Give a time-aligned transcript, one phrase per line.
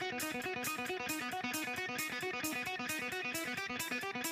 [0.00, 0.24] Thank
[4.24, 4.29] you.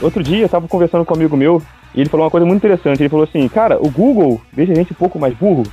[0.00, 1.62] Outro dia eu tava conversando com um amigo meu
[1.94, 3.02] e ele falou uma coisa muito interessante.
[3.02, 5.64] Ele falou assim, cara, o Google deixa a gente um pouco mais burro.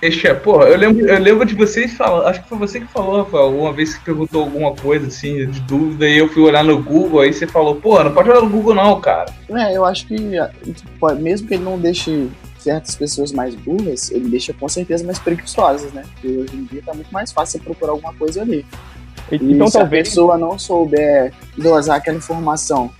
[0.00, 3.22] Deixa, porra, eu lembro, eu lembro de vocês falando, acho que foi você que falou,
[3.22, 6.82] Rafael, uma vez que perguntou alguma coisa assim, de dúvida, e eu fui olhar no
[6.82, 9.30] Google, aí você falou, pô, não pode olhar no Google não, cara.
[9.50, 10.16] É, eu acho que
[11.18, 12.28] mesmo que ele não deixe
[12.58, 16.02] certas pessoas mais burras, ele deixa com certeza mais preguiçosas, né?
[16.14, 18.64] Porque hoje em dia tá muito mais fácil você procurar alguma coisa ali.
[19.30, 22.90] E então se talvez a pessoa não souber dosar aquela informação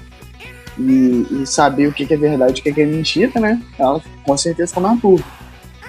[0.80, 3.60] e, e saber o que, que é verdade e o que, que é mentira, né?
[3.78, 5.24] Ela com certeza fica mais burra.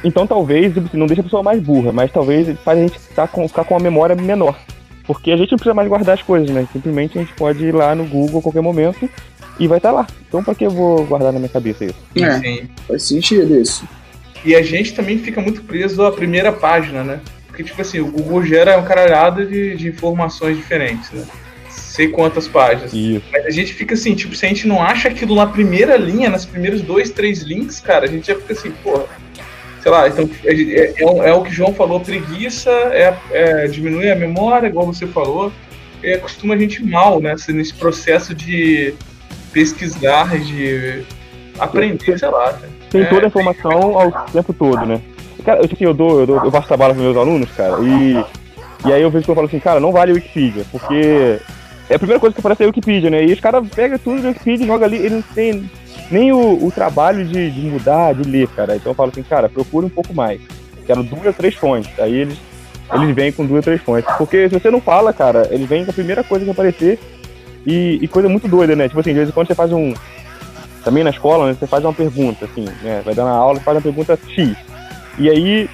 [0.04, 3.48] Então talvez não deixe a pessoa mais burra, mas talvez faz a gente ficar com,
[3.48, 4.58] ficar com uma memória menor.
[5.06, 6.68] Porque a gente não precisa mais guardar as coisas, né?
[6.72, 9.10] Simplesmente a gente pode ir lá no Google a qualquer momento
[9.60, 10.08] e vai estar tá lá.
[10.28, 11.96] Então para que eu vou guardar na minha cabeça isso?
[12.16, 12.70] É, Sim.
[12.88, 13.88] faz sentido isso.
[14.44, 17.20] E a gente também fica muito preso à primeira página, né?
[17.48, 21.26] Porque, tipo assim, o Google gera um caralhado de, de informações diferentes, né?
[21.92, 22.94] Sei quantas páginas.
[22.94, 23.22] Isso.
[23.32, 26.30] Mas a gente fica assim, tipo, se a gente não acha aquilo na primeira linha,
[26.30, 29.04] nas primeiros dois, três links, cara, a gente já fica assim, porra.
[29.82, 33.68] Sei lá, então é, é, é, é o que o João falou, preguiça, é, é,
[33.68, 35.52] diminui a memória, igual você falou,
[36.02, 37.36] e acostuma a gente mal, né?
[37.50, 38.94] Nesse processo de
[39.52, 41.04] pesquisar, de
[41.60, 42.58] aprender, sei lá.
[42.90, 45.02] Tem toda a informação ao tempo todo, né?
[45.44, 48.24] Cara, eu, assim, eu, dou, eu, dou, eu faço trabalho com meus alunos, cara, e,
[48.88, 51.40] e aí eu vejo que eu falo assim, cara, não vale o Wikipedia, porque
[51.92, 53.26] é a primeira coisa que aparece é a Wikipedia, né?
[53.26, 55.70] E os caras pegam tudo da Wikipedia e jogam ali, ele não tem
[56.10, 58.76] nem o, o trabalho de, de, mudar, de ler, cara.
[58.76, 60.42] Então eu falo assim, cara, procura um pouco mais.
[60.86, 61.92] Quero duas, três fontes.
[62.00, 62.38] Aí eles,
[62.94, 64.10] eles vêm com duas, três fontes.
[64.18, 67.00] Porque se você não fala, cara, eles vêm com a primeira coisa que aparecer
[67.66, 68.88] e, e coisa muito doida, né?
[68.88, 69.94] Tipo assim, de vez em quando você faz um.
[70.84, 71.56] Também na escola, né?
[71.60, 73.02] Você faz uma pergunta, assim, né?
[73.06, 74.56] Vai dar na aula e faz uma pergunta X.
[75.20, 75.70] E aí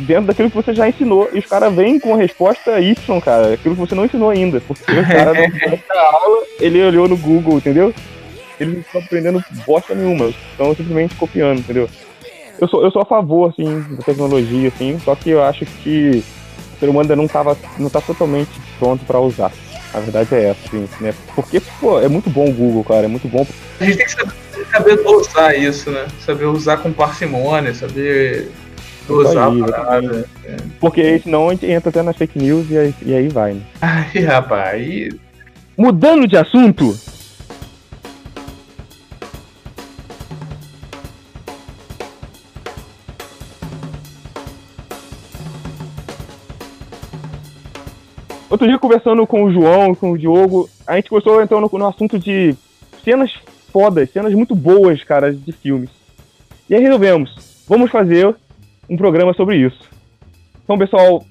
[0.00, 1.28] dentro daquilo que você já ensinou.
[1.32, 3.54] E os caras vêm com a resposta Y, cara.
[3.54, 4.60] Aquilo que você não ensinou ainda.
[4.60, 7.94] Porque o cara não aula, ele olhou no Google, entendeu?
[8.58, 10.32] Eles não estão aprendendo bosta nenhuma.
[10.50, 11.88] Estão simplesmente copiando, entendeu?
[12.60, 16.22] Eu sou, eu sou a favor, assim, da tecnologia, assim, só que eu acho que
[16.74, 19.50] o ser humano ainda não, tava, não tá totalmente pronto para usar.
[19.94, 21.14] A verdade é essa, assim, né?
[21.34, 23.46] Porque, pô, é muito bom o Google, cara, é muito bom.
[23.80, 24.34] A gente tem que saber,
[24.70, 26.06] saber usar isso, né?
[26.24, 28.50] Saber usar com parcimônia, saber
[29.10, 30.28] Usar parada.
[30.44, 30.56] É.
[30.80, 33.62] Porque senão a gente entra até nas fake news e aí, e aí vai, né?
[33.80, 35.10] Ai, rapaz, aí...
[35.76, 36.94] Mudando de assunto,
[48.50, 51.86] Outro dia, conversando com o João, com o Diogo, a gente começou então no, no,
[51.86, 52.56] assunto de
[53.04, 53.32] cenas
[53.72, 55.88] fodas, cenas muito boas, cara, de filmes.
[56.68, 58.34] E aí resolvemos, vamos fazer
[58.90, 59.88] um programa sobre isso.
[60.64, 61.24] Então, pessoal,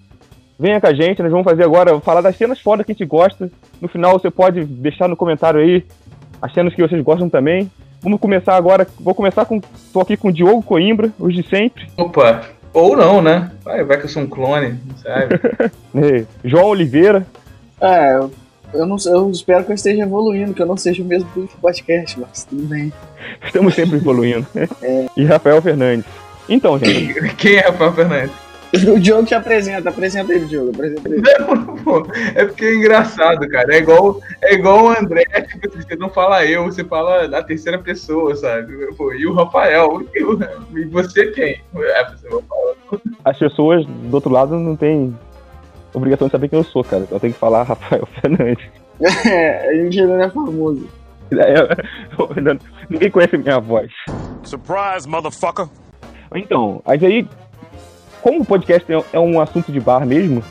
[0.58, 3.06] venha com a gente, nós vamos fazer agora, falar das cenas fodas que a gente
[3.06, 3.52] gosta.
[3.82, 5.86] No final, você pode deixar no comentário aí
[6.42, 7.70] as cenas que vocês gostam também.
[8.02, 9.60] Vamos começar agora, vou começar com,
[9.92, 11.86] tô aqui com o Diogo Coimbra, os de sempre.
[11.98, 12.44] Opa,
[12.74, 13.52] ou não, né?
[13.62, 15.40] Vai, vai que eu sou um clone, sabe?
[16.46, 17.28] João Oliveira.
[17.82, 18.20] É,
[18.74, 21.48] eu, não, eu espero que eu esteja evoluindo, que eu não seja o mesmo do
[21.62, 22.94] podcast, mas tudo bem.
[23.44, 24.48] Estamos sempre evoluindo.
[24.82, 25.08] É.
[25.18, 26.29] E Rafael Fernandes.
[26.50, 27.14] Então, gente.
[27.36, 28.50] Quem é Rafael Fernandes?
[28.72, 30.70] O Diogo te apresenta, apresenta ele, Diogo.
[30.70, 31.22] Apresenta ele.
[31.40, 32.06] Não, pô,
[32.36, 33.74] é porque é engraçado, cara.
[33.74, 37.80] É igual, é igual o André, tipo, você não fala eu, você fala na terceira
[37.80, 38.74] pessoa, sabe?
[38.96, 40.40] Pô, e o Rafael, e, o,
[40.78, 41.62] e você quem?
[41.78, 42.28] É, você
[43.26, 45.18] As pessoas do outro lado não têm
[45.94, 47.08] obrigação de saber quem eu sou, cara.
[47.10, 48.64] Eu tenho que falar Rafael Fernandes.
[49.26, 50.88] É, a gente ainda não é famoso.
[51.32, 52.58] É,
[52.90, 53.92] ninguém conhece minha voz.
[54.44, 55.68] Surprise, motherfucker!
[56.34, 57.28] Então, mas aí,
[58.22, 60.44] como o podcast é um assunto de bar mesmo,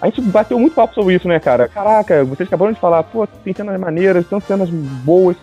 [0.00, 1.68] a gente bateu muito papo sobre isso, né, cara?
[1.68, 5.36] Caraca, vocês acabaram de falar, pô, tem cenas maneiras, tem cenas boas.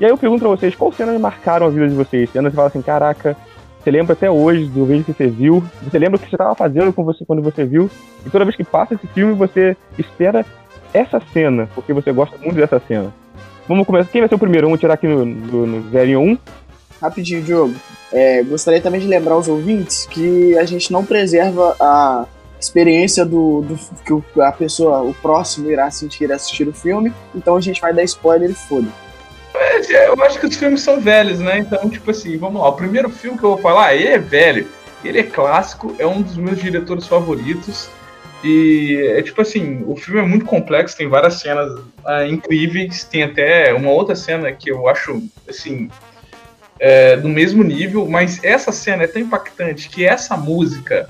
[0.00, 2.30] E aí eu pergunto pra vocês, quais cenas marcaram a vida de vocês?
[2.30, 3.36] Cenas que fala assim, caraca,
[3.80, 5.62] você lembra até hoje do vídeo que você viu?
[5.82, 7.90] Você lembra o que você estava fazendo com você quando você viu?
[8.24, 10.44] E toda vez que passa esse filme, você espera
[10.92, 13.12] essa cena, porque você gosta muito dessa cena.
[13.66, 14.10] Vamos começar.
[14.10, 14.66] Quem vai ser o primeiro?
[14.66, 16.38] Vamos tirar aqui no, no, no 1.
[17.00, 17.74] Rapidinho, Diogo.
[18.12, 22.26] É, gostaria também de lembrar aos ouvintes que a gente não preserva a,
[22.60, 27.60] experiência do, do que a pessoa, o próximo irá sentir assistir o filme, então a
[27.60, 28.88] gente vai dar spoiler e foda.
[29.54, 31.58] É, eu acho que os filmes são velhos, né?
[31.58, 32.68] Então, tipo assim, vamos lá.
[32.68, 34.68] O primeiro filme que eu vou falar, ele é velho,
[35.04, 37.88] ele é clássico, é um dos meus diretores favoritos.
[38.44, 43.24] E é tipo assim, o filme é muito complexo, tem várias cenas ah, incríveis, tem
[43.24, 45.90] até uma outra cena que eu acho assim
[46.78, 51.08] é, do mesmo nível, mas essa cena é tão impactante que essa música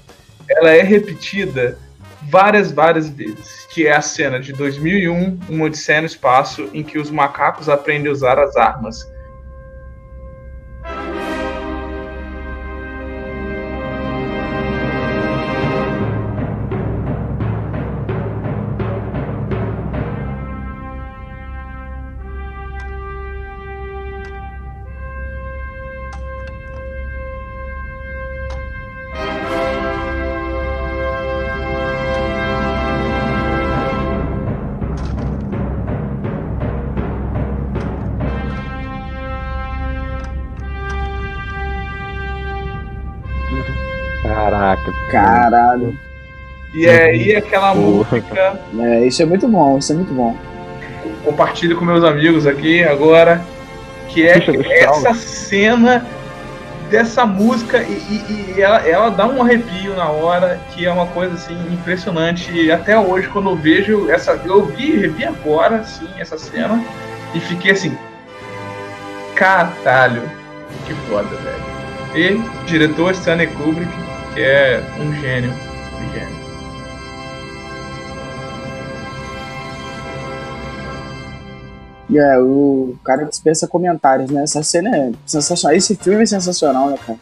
[0.49, 1.79] ela é repetida
[2.23, 6.99] várias, várias vezes, que é a cena de 2001, Uma Odisseia no Espaço, em que
[6.99, 9.06] os macacos aprendem a usar as armas.
[46.78, 48.60] E aí aquela música.
[48.78, 50.36] É, isso é muito bom, isso é muito bom.
[51.25, 53.42] Compartilho com meus amigos aqui agora.
[54.08, 54.38] Que é
[54.84, 56.06] essa cena
[56.90, 61.06] dessa música e, e, e ela, ela, dá um arrepio na hora, que é uma
[61.06, 62.50] coisa assim impressionante.
[62.52, 64.40] E até hoje, quando eu vejo essa.
[64.44, 66.82] Eu vi, revi agora, assim, essa cena,
[67.34, 67.96] e fiquei assim.
[69.34, 70.22] Caralho,
[70.86, 71.69] que foda, velho.
[72.14, 74.08] E diretor Stanley Kubrick
[74.38, 75.50] que é um gênio.
[75.50, 76.38] Um gênio.
[82.16, 84.44] É, o cara dispensa comentários, né?
[84.44, 85.76] Essa cena é sensacional.
[85.76, 87.19] Esse filme é sensacional, né, cara?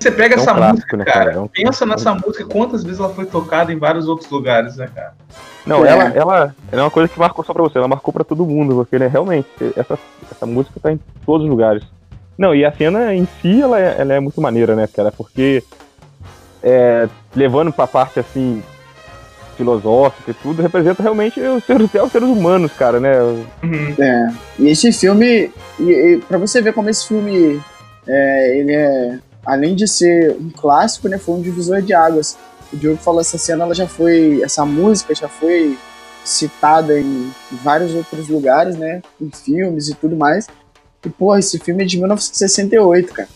[0.00, 2.84] Você pega é um essa clássico, música, né, cara, é um pensa nessa música, quantas
[2.84, 5.14] vezes ela foi tocada em vários outros lugares, né, cara?
[5.66, 5.90] Não, é.
[5.90, 8.46] ela, ela, ela é uma coisa que marcou só pra você, ela marcou pra todo
[8.46, 9.98] mundo, porque né, realmente, essa,
[10.30, 11.82] essa música tá em todos os lugares.
[12.38, 15.10] Não, e a cena em si, ela é, ela é muito maneira, né, cara?
[15.10, 15.64] Porque
[16.62, 18.62] é, levando pra parte, assim,
[19.56, 23.20] filosófica e tudo, representa realmente os seres, os seres humanos, cara, né?
[23.62, 23.94] Uhum.
[23.98, 24.32] É.
[24.58, 27.60] E esse filme, e, e, pra você ver como esse filme,
[28.06, 32.36] é, ele é, além de ser um clássico, né, foi um divisor de águas.
[32.72, 35.78] O Diogo falou, essa cena, ela já foi, essa música já foi
[36.24, 37.30] citada em
[37.62, 40.46] vários outros lugares, né, em filmes e tudo mais.
[41.04, 43.28] E, porra, esse filme é de 1968, cara.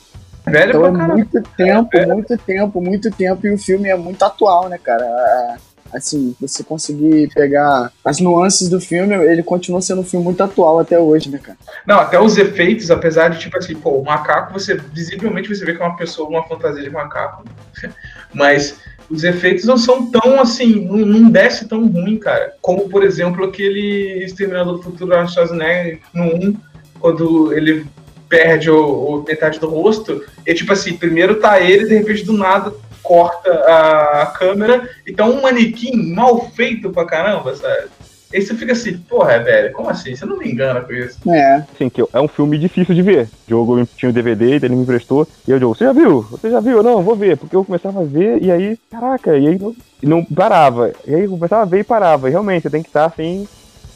[0.46, 4.22] Velho então é muito tempo, é, muito tempo, muito tempo, e o filme é muito
[4.24, 5.58] atual, né, cara?
[5.92, 10.78] Assim, você conseguir pegar as nuances do filme, ele continua sendo um filme muito atual
[10.78, 11.58] até hoje, né, cara?
[11.86, 15.74] Não, até os efeitos, apesar de, tipo assim, pô, o macaco, você visivelmente você vê
[15.74, 17.44] que é uma pessoa, uma fantasia de macaco.
[18.32, 18.78] Mas
[19.10, 22.54] os efeitos não são tão assim, não, não desce tão ruim, cara.
[22.60, 26.56] Como, por exemplo, aquele Exterminador do Futuro Schwarzenegger no 1,
[27.00, 27.84] quando ele
[28.28, 32.32] perde o, o, metade do rosto, e tipo assim, primeiro tá ele, de repente do
[32.32, 32.72] nada
[33.10, 37.88] corta a, câmera, e tá um manequim mal feito pra caramba, sabe?
[38.32, 40.14] Aí você fica assim, porra, velho, como assim?
[40.14, 41.18] Você não me engana com isso.
[41.28, 41.64] É.
[41.74, 43.24] Assim, que é um filme difícil de ver.
[43.24, 46.22] O Diogo tinha o DVD, ele me emprestou, e eu, Diogo, você já viu?
[46.30, 46.84] Você já viu?
[46.84, 47.36] Não, vou ver.
[47.36, 50.92] Porque eu começava a ver, e aí, caraca, e aí não, não parava.
[51.04, 52.28] E aí eu começava a ver e parava.
[52.28, 53.48] E realmente, você tem que estar assim,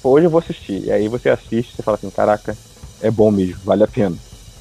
[0.03, 0.87] hoje eu vou assistir.
[0.87, 2.57] E aí você assiste, você fala assim, caraca,
[3.01, 4.17] é bom mesmo, vale a pena.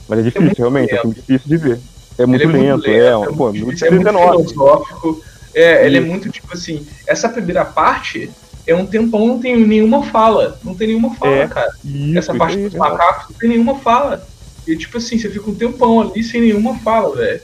[0.08, 1.08] Mas é difícil, é realmente, lento.
[1.08, 1.80] é difícil de ver.
[2.18, 5.24] É muito, é muito lento, lento, é, é, pô, muito, difícil, é muito filosófico.
[5.56, 6.86] É, ele é muito tipo assim.
[7.08, 8.30] Essa primeira parte
[8.66, 10.60] é um tempão, não tem nenhuma fala.
[10.64, 11.72] Não tem nenhuma fala, é, cara.
[11.84, 14.26] Isso, essa parte dos macacos não tem nenhuma fala.
[14.68, 17.42] E tipo assim, você fica um tempão ali sem nenhuma fala, velho.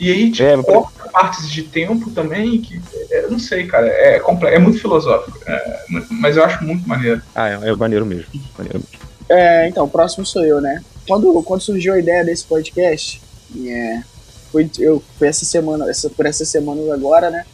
[0.00, 2.80] E aí, tipo, é, corta partes de tempo também, que
[3.10, 5.38] é, eu não sei, cara, é, é muito filosófico.
[5.46, 7.22] É, mas eu acho muito maneiro.
[7.34, 8.26] Ah, é, é maneiro mesmo.
[8.58, 9.04] Maneiro mesmo.
[9.28, 10.82] É, então, o próximo sou eu, né?
[11.06, 13.20] Quando, quando surgiu a ideia desse podcast,
[13.68, 14.02] é,
[14.50, 17.44] foi, eu, foi essa semana, essa, por essa semana agora, né?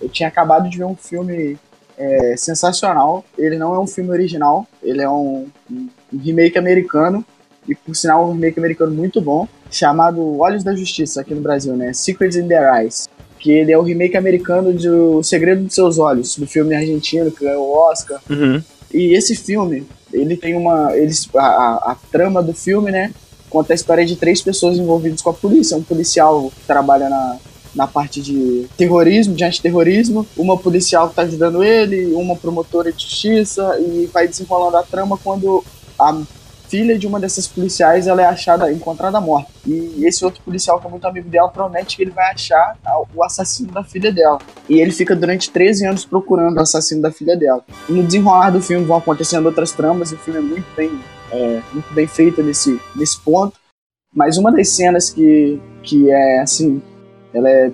[0.00, 1.58] Eu tinha acabado de ver um filme
[1.96, 3.24] é, sensacional.
[3.38, 5.88] Ele não é um filme original, ele é um, um,
[6.22, 7.24] remake americano,
[7.68, 11.76] e por sinal um remake americano muito bom, chamado Olhos da Justiça aqui no Brasil,
[11.76, 11.92] né?
[11.92, 13.08] Secrets in Their Eyes.
[13.38, 17.30] Que ele é o remake americano de O Segredo dos Seus Olhos, do filme argentino
[17.30, 18.20] que ganhou o Oscar.
[18.30, 18.62] Uhum.
[18.92, 20.96] E esse filme, ele tem uma.
[20.96, 23.12] Eles, a, a, a, trama do filme, né?
[23.52, 25.76] Conta a história de três pessoas envolvidas com a polícia.
[25.76, 27.36] Um policial que trabalha na,
[27.74, 33.02] na parte de terrorismo, de antiterrorismo, uma policial que está ajudando ele, uma promotora de
[33.02, 35.62] justiça, e vai desenrolando a trama quando
[35.98, 36.22] a
[36.66, 39.50] filha de uma dessas policiais ela é achada, encontrada morta.
[39.66, 42.74] E esse outro policial, que é muito amigo dela, promete que ele vai achar
[43.14, 44.38] o assassino da filha dela.
[44.66, 47.62] E ele fica durante 13 anos procurando o assassino da filha dela.
[47.86, 50.98] No desenrolar do filme vão acontecendo outras tramas, e o filme é muito bem,
[51.32, 53.58] é, muito bem feito nesse, nesse ponto.
[54.14, 56.82] Mas uma das cenas que, que é assim,
[57.32, 57.72] ela é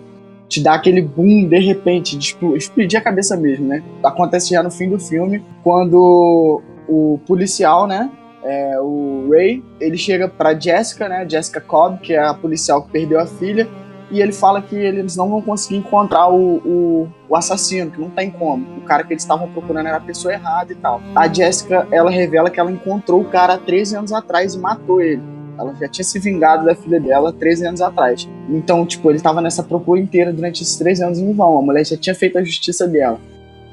[0.49, 3.83] te dá aquele boom de repente, de explodir a cabeça mesmo, né?
[4.03, 8.11] Acontece já no fim do filme, quando o policial, né?
[8.43, 11.29] É, o Ray, ele chega pra Jessica, né?
[11.29, 13.69] Jessica Cobb, que é a policial que perdeu a filha,
[14.11, 18.09] e ele fala que eles não vão conseguir encontrar o, o, o, assassino, que não
[18.09, 18.79] tem como.
[18.79, 21.01] O cara que eles estavam procurando era a pessoa errada e tal.
[21.15, 25.23] A Jessica, ela revela que ela encontrou o cara 13 anos atrás e matou ele.
[25.59, 28.29] Ela já tinha se vingado da filha dela 13 anos atrás.
[28.49, 31.59] Então, tipo, ele tava nessa procura inteira durante esses 13 anos em vão.
[31.59, 33.21] A mulher já tinha feito a justiça dela.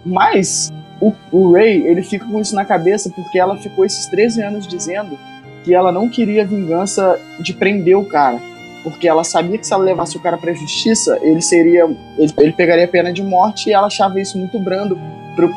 [0.04, 4.42] Mas o, o Ray, ele fica com isso na cabeça porque ela ficou esses 13
[4.42, 5.18] anos dizendo
[5.64, 8.40] que ela não queria vingança de prender o cara.
[8.86, 11.86] Porque ela sabia que se ela levasse o cara pra justiça, ele seria.
[12.18, 14.98] Ele, ele pegaria pena de morte e ela achava isso muito brando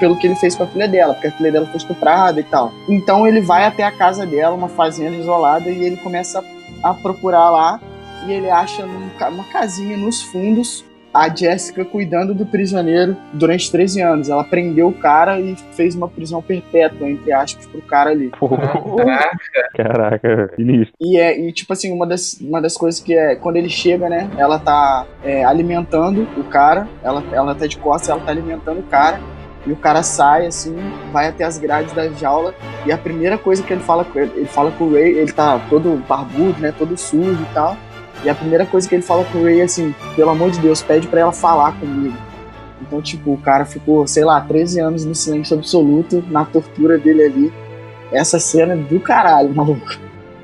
[0.01, 2.43] pelo que ele fez com a filha dela, porque a filha dela foi estuprada e
[2.43, 2.73] tal.
[2.89, 6.43] Então ele vai até a casa dela, uma fazenda isolada, e ele começa
[6.83, 7.81] a procurar lá
[8.27, 10.85] e ele acha uma casinha nos fundos
[11.19, 14.29] a Jessica cuidando do prisioneiro durante 13 anos.
[14.29, 18.31] Ela prendeu o cara e fez uma prisão perpétua, entre aspas, pro cara ali.
[18.97, 19.39] Caraca!
[19.77, 20.95] Caraca, início.
[21.01, 24.09] E é, e tipo assim, uma das, uma das coisas que é, quando ele chega,
[24.09, 28.81] né, ela tá é, alimentando o cara, ela, ela tá de costas, ela tá alimentando
[28.81, 29.19] o cara,
[29.67, 30.77] e o cara sai, assim,
[31.13, 32.55] vai até as grades da jaula.
[32.87, 35.33] E a primeira coisa que ele fala com ele, ele fala com o Ray, ele
[35.33, 36.73] tá todo barbudo, né?
[36.73, 37.77] Todo sujo e tal.
[38.25, 40.59] E a primeira coisa que ele fala com o Ray é assim, pelo amor de
[40.61, 42.17] Deus, pede para ela falar comigo.
[42.81, 47.23] Então, tipo, o cara ficou, sei lá, 13 anos no silêncio absoluto, na tortura dele
[47.23, 47.53] ali.
[48.13, 49.87] Essa cena é do caralho, maluco.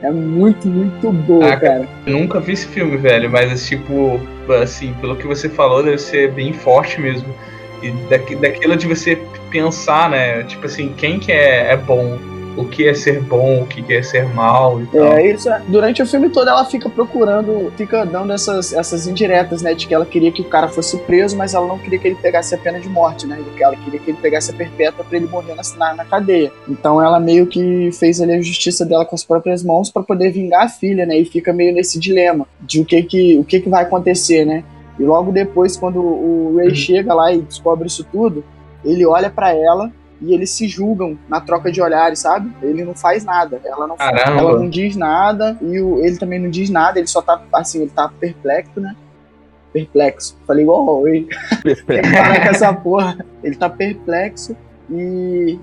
[0.03, 1.89] É muito, muito boa, ah, cara.
[2.07, 4.21] Eu nunca vi esse filme, velho, mas tipo,
[4.63, 7.35] assim, pelo que você falou, deve ser bem forte mesmo.
[7.83, 9.17] E daqui, daquilo de você
[9.51, 10.43] pensar, né?
[10.43, 12.19] Tipo assim, quem que é, é bom?
[12.57, 15.05] O que é ser bom, o que é ser mal e tal.
[15.05, 15.51] É, isso.
[15.51, 15.61] É.
[15.69, 19.75] Durante o filme todo ela fica procurando, fica dando essas, essas indiretas, né?
[19.75, 22.17] De que ela queria que o cara fosse preso, mas ela não queria que ele
[22.17, 23.43] pegasse a pena de morte, né?
[23.57, 26.53] Que ela queria que ele pegasse a perpétua para ele morrer na, na cadeia.
[26.69, 30.31] Então ela meio que fez ali a justiça dela com as próprias mãos para poder
[30.31, 31.19] vingar a filha, né?
[31.19, 34.65] E fica meio nesse dilema de o que que, o que, que vai acontecer, né?
[34.99, 36.75] E logo depois, quando o Ray uhum.
[36.75, 38.45] chega lá e descobre isso tudo,
[38.85, 39.91] ele olha para ela
[40.25, 42.51] e eles se julgam na troca de olhares, sabe?
[42.63, 46.49] Ele não faz nada, ela não, ela não diz nada e o, ele também não
[46.49, 48.97] diz nada, ele só tá assim, ele tá perplexo, né?
[49.73, 50.37] Perplexo.
[50.47, 51.27] Falei igual o Ray.
[51.87, 53.19] Para com essa porra.
[53.43, 54.57] Ele tá perplexo
[54.91, 55.59] e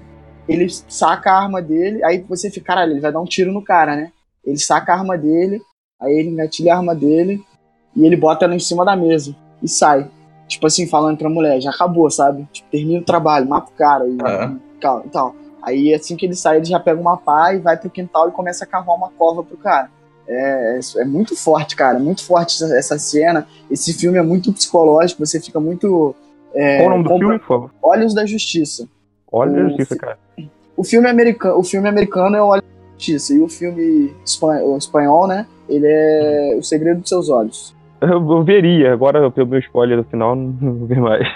[0.48, 3.63] ele saca a arma dele, aí você fica, caralho, ele vai dar um tiro no
[3.63, 4.12] cara, né?
[4.46, 5.62] Ele saca a arma dele,
[6.00, 7.41] aí ele engatilha a arma dele
[7.96, 10.10] e ele bota ela em cima da mesa e sai.
[10.51, 12.46] Tipo assim, falando pra mulher, já acabou, sabe?
[12.51, 14.51] Tipo, termina o trabalho, mata o cara e, é.
[15.05, 15.34] e tal.
[15.62, 18.34] Aí assim que ele sai, ele já pega uma pá e vai pro quintal e
[18.34, 19.89] começa a cavar uma cova pro cara.
[20.27, 21.98] É, é, é muito forte, cara.
[22.00, 23.48] Muito forte essa, essa, cena.
[23.70, 26.13] Esse filme é muito psicológico, você fica muito.
[26.53, 27.72] É, Qual o nome do filme, por favor?
[27.81, 28.89] Olhos da Justiça.
[29.31, 30.20] Olhos da Justiça, cara.
[30.75, 33.34] O filme americano, o filme americano é Olhos da Justiça.
[33.34, 35.48] E o filme espanhol, né?
[35.70, 37.74] Ele é O Segredo dos Seus Olhos.
[38.01, 41.27] Eu, veria, agora pelo meu spoiler no final, não vou ver mais.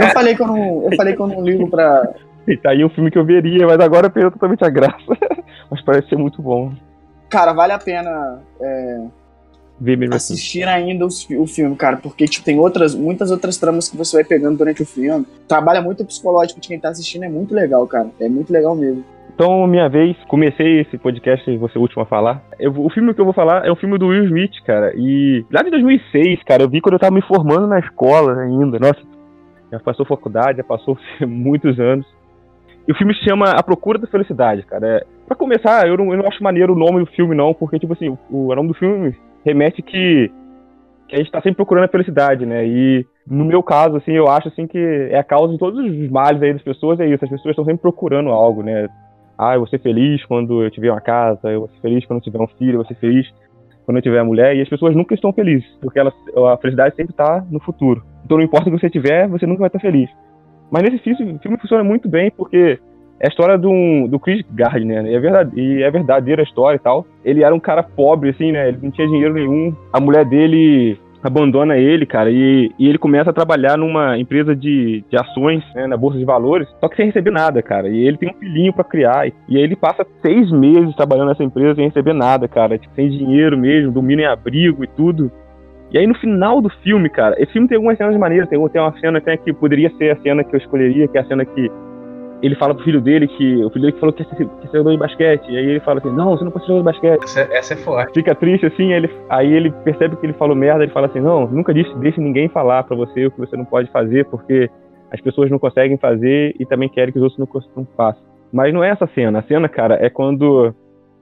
[0.00, 2.12] eu, falei que eu, não, eu falei que eu não ligo pra.
[2.46, 4.98] E tá aí um filme que eu veria, mas agora perdeu totalmente a graça.
[5.70, 6.72] mas parece ser muito bom.
[7.30, 9.06] Cara, vale a pena é,
[9.80, 10.34] ver mesmo assim.
[10.34, 10.90] assistir assim.
[10.90, 14.24] ainda o, o filme, cara, porque tipo, tem outras, muitas outras tramas que você vai
[14.24, 15.26] pegando durante o filme.
[15.48, 18.08] Trabalha muito o psicológico de quem tá assistindo, é muito legal, cara.
[18.20, 19.04] É muito legal mesmo.
[19.34, 22.42] Então, minha vez, comecei esse podcast vou ser o último a falar.
[22.58, 24.92] Eu, o filme que eu vou falar é um filme do Will Smith, cara.
[24.94, 28.78] E lá de 2006, cara, eu vi quando eu tava me formando na escola ainda.
[28.78, 29.00] Nossa,
[29.70, 32.06] já passou faculdade, já passou muitos anos.
[32.86, 34.86] E o filme se chama A Procura da Felicidade, cara.
[34.86, 37.78] É, pra começar, eu não, eu não acho maneiro o nome do filme, não, porque,
[37.78, 40.30] tipo assim, o, o nome do filme remete que,
[41.08, 42.66] que a gente tá sempre procurando a felicidade, né?
[42.66, 46.10] E no meu caso, assim, eu acho assim que é a causa de todos os
[46.10, 47.24] males aí das pessoas, é isso.
[47.24, 48.88] As pessoas estão sempre procurando algo, né?
[49.38, 52.18] Ah, eu vou ser feliz quando eu tiver uma casa, eu vou ser feliz quando
[52.18, 53.32] eu tiver um filho, eu vou ser feliz
[53.84, 56.12] quando eu tiver uma mulher, e as pessoas nunca estão felizes, porque ela,
[56.52, 58.04] a felicidade sempre está no futuro.
[58.24, 60.08] Então não importa o que você tiver, você nunca vai estar feliz.
[60.70, 62.78] Mas nesse filme, filme funciona muito bem, porque
[63.20, 65.10] é a história do, do Chris Gardner, né?
[65.10, 67.06] E é, verdade, e é verdadeira a história e tal.
[67.24, 68.68] Ele era um cara pobre, assim, né?
[68.68, 69.76] Ele não tinha dinheiro nenhum.
[69.92, 75.04] A mulher dele abandona ele, cara, e, e ele começa a trabalhar numa empresa de,
[75.08, 77.88] de ações, né, na Bolsa de Valores, só que sem receber nada, cara.
[77.88, 79.28] E ele tem um filhinho para criar.
[79.28, 82.76] E, e aí ele passa seis meses trabalhando nessa empresa sem receber nada, cara.
[82.76, 85.30] Tipo, sem dinheiro mesmo, dormindo em abrigo e tudo.
[85.92, 88.48] E aí no final do filme, cara, esse filme tem algumas cenas maneiras.
[88.48, 91.26] Tem, tem uma cena que poderia ser a cena que eu escolheria, que é a
[91.26, 91.70] cena que
[92.42, 93.64] ele fala pro filho dele que.
[93.64, 95.48] O filho dele que falou que ia ser, ser jogador de basquete.
[95.48, 97.24] E aí ele fala assim: Não, você não pode ser jogador de basquete.
[97.24, 98.14] Essa, essa é forte.
[98.14, 100.82] Fica triste assim, ele, aí ele percebe que ele falou merda.
[100.82, 103.64] Ele fala assim: Não, nunca disse, deixe ninguém falar pra você o que você não
[103.64, 104.68] pode fazer, porque
[105.12, 108.22] as pessoas não conseguem fazer e também querem que os outros não, não façam.
[108.52, 109.38] Mas não é essa cena.
[109.38, 110.74] A cena, cara, é quando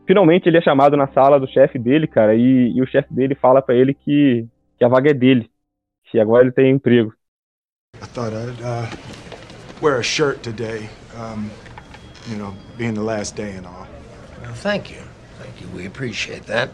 [0.06, 3.34] finalmente ele é chamado na sala do chefe dele, cara, e, e o chefe dele
[3.34, 4.46] fala para ele que,
[4.78, 5.48] que a vaga é dele,
[6.10, 7.12] que agora ele tem emprego.
[8.02, 8.86] I thought I'd uh,
[9.82, 10.88] wear a shirt today.
[11.20, 11.50] Um,
[12.28, 13.86] you know, being the last day and all.
[14.40, 15.02] Well, thank you.
[15.38, 15.68] Thank you.
[15.68, 16.70] We appreciate that.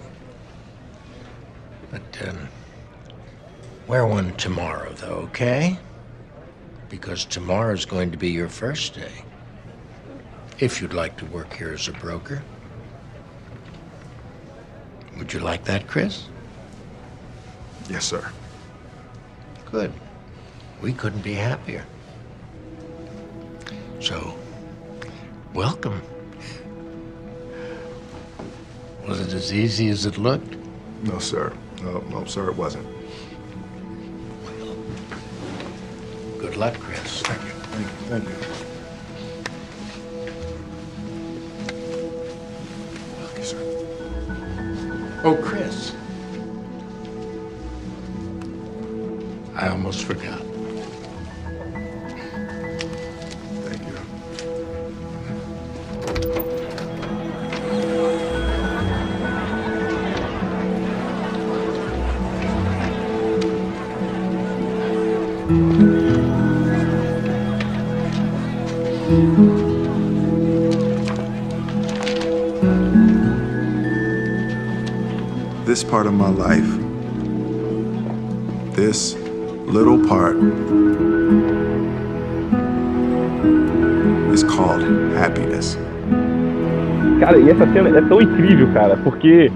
[1.91, 2.49] But, um,
[3.87, 5.79] wear one tomorrow, though, okay?
[6.89, 9.25] Because tomorrow's going to be your first day.
[10.59, 12.43] If you'd like to work here as a broker.
[15.19, 16.27] Would you like that, Chris?
[17.89, 18.31] Yes, sir.
[19.71, 19.93] Good.
[20.81, 21.85] We couldn't be happier.
[24.01, 24.35] So,
[25.55, 26.01] welcome.
[29.09, 30.57] Was it as easy as it looked?
[31.03, 31.53] No, sir.
[31.83, 32.87] No, no, sir, it wasn't.
[34.45, 34.77] Well,
[36.39, 37.23] good luck, Chris.
[37.23, 37.49] Thank you.
[37.49, 37.95] Thank you.
[38.11, 38.35] Thank you.
[43.39, 43.61] You, sir.
[45.25, 45.95] Oh, Chris.
[49.55, 50.43] I almost forgot.
[75.91, 76.67] Part of my life,
[78.75, 79.15] this
[79.67, 80.37] little part,
[84.33, 84.83] is called
[85.17, 85.79] happiness.
[87.21, 89.51] Cara, e essa cena é tão incrível, cara, porque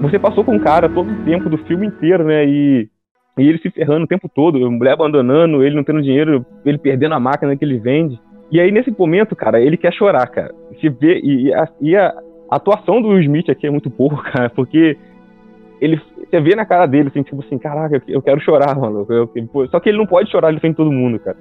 [0.00, 2.46] você passou com o cara todo o tempo do filme inteiro, né?
[2.46, 2.88] E
[3.36, 6.78] e ele se ferrando o tempo todo, a mulher abandonando, ele não tendo dinheiro, ele
[6.78, 8.18] perdendo a máquina que ele vende.
[8.50, 10.54] E aí, nesse momento, cara, ele quer chorar, cara.
[10.80, 12.14] Se vê, e, a, e a,
[12.50, 14.96] atuação do Will Smith aqui é muito pouco, cara, porque
[15.84, 19.06] ele, você vê na cara dele, assim, tipo assim, caraca, eu quero chorar, mano.
[19.08, 21.36] Eu, eu, só que ele não pode chorar ele frente todo mundo, cara.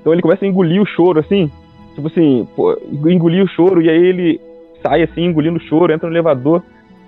[0.00, 1.50] Então ele começa a engolir o choro, assim,
[1.94, 4.40] tipo assim, pô, engolir o choro, e aí ele
[4.82, 6.62] sai, assim, engolindo o choro, entra no elevador,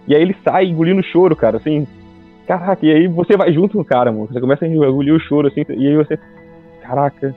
[0.06, 1.86] e aí ele sai engolindo o choro, cara, assim,
[2.46, 4.28] caraca, e aí você vai junto com o cara, mano.
[4.28, 6.18] Você começa a engolir o choro, assim, e aí você.
[6.80, 7.34] Caraca,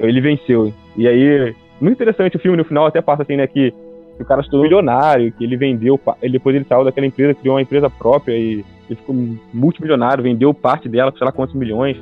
[0.00, 0.72] ele venceu.
[0.96, 3.70] E aí, muito interessante o filme no final até passa assim, né, que,
[4.16, 7.54] que o cara tornou milionário, que ele vendeu, ele, depois ele saiu daquela empresa, criou
[7.54, 9.14] uma empresa própria e ele ficou
[9.54, 11.96] multimilionário, vendeu parte dela sei lá quantos milhões.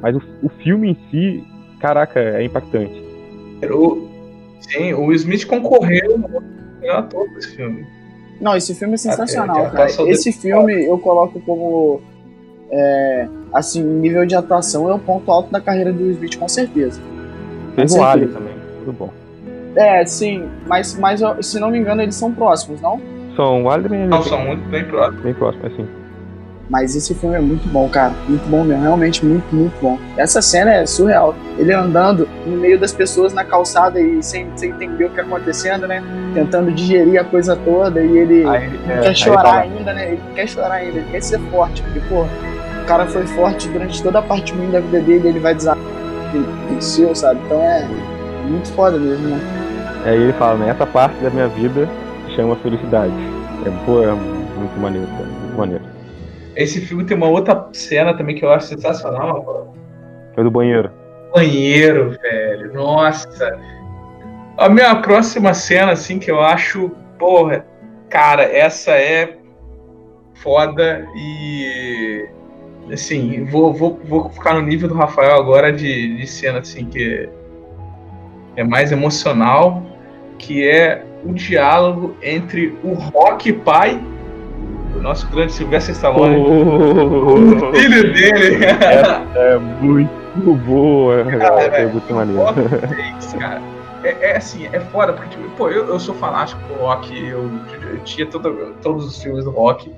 [0.00, 1.44] Mas o, o filme em si,
[1.78, 3.04] caraca, é impactante.
[3.70, 4.08] O,
[4.60, 6.18] sim, o Smith concorreu
[6.90, 7.86] a todo esse filme.
[8.40, 9.90] Não, esse filme é sensacional, cara.
[10.08, 12.00] Esse filme eu coloco como.
[12.72, 17.02] É, assim, nível de atuação é o ponto alto da carreira do Smith, com certeza.
[17.74, 19.10] Fez o Alien também, muito bom.
[19.76, 23.00] É, sim, mas, mas se não me engano eles são próximos, não?
[23.36, 25.22] São o Alien Não, são muito bem próximos.
[25.22, 25.99] Bem próximos, assim.
[26.70, 28.14] Mas esse filme é muito bom, cara.
[28.28, 28.82] Muito bom mesmo.
[28.82, 29.98] Realmente muito, muito bom.
[30.16, 31.34] Essa cena é surreal.
[31.58, 35.22] Ele andando no meio das pessoas na calçada e sem, sem entender o que tá
[35.22, 36.00] acontecendo, né?
[36.32, 40.12] Tentando digerir a coisa toda e ele aí, é, quer chorar ainda, né?
[40.12, 41.82] Ele quer chorar ainda, ele quer ser forte.
[41.82, 45.40] Porque, pô, o cara foi forte durante toda a parte ruim da vida dele ele
[45.40, 45.82] vai desabar.
[46.32, 47.40] Ele venceu, sabe?
[47.46, 47.84] Então é
[48.48, 49.40] muito foda mesmo, né?
[50.04, 50.70] Aí ele fala, né?
[50.70, 51.88] Essa parte da minha vida
[52.36, 53.12] chama felicidade.
[53.66, 55.24] É, pô, é muito maneiro, cara.
[55.24, 55.99] Muito maneiro.
[56.60, 59.74] Esse filme tem uma outra cena também que eu acho sensacional.
[60.36, 60.90] É do banheiro.
[61.32, 62.74] Banheiro, velho.
[62.74, 63.58] Nossa.
[64.58, 66.90] A minha próxima cena, assim, que eu acho.
[67.18, 67.64] Porra,
[68.10, 69.38] cara, essa é
[70.34, 72.28] foda e.
[72.92, 77.26] Assim, vou, vou, vou ficar no nível do Rafael agora de, de cena, assim, que
[78.56, 79.82] é mais emocional,
[80.36, 83.98] que é o diálogo entre o Rock pai
[84.96, 86.36] o nosso grande Silvestre Stallone.
[86.36, 87.34] Oh,
[87.70, 88.64] o filho dele.
[88.64, 91.24] É, é muito boa.
[91.24, 92.42] Cara, é, é muito maneiro.
[93.38, 93.62] cara.
[94.02, 97.50] É, é, assim, é foda, porque, tipo, pô, eu, eu sou fanático do rock, eu,
[97.90, 99.92] eu tinha todo, todos os filmes do rock.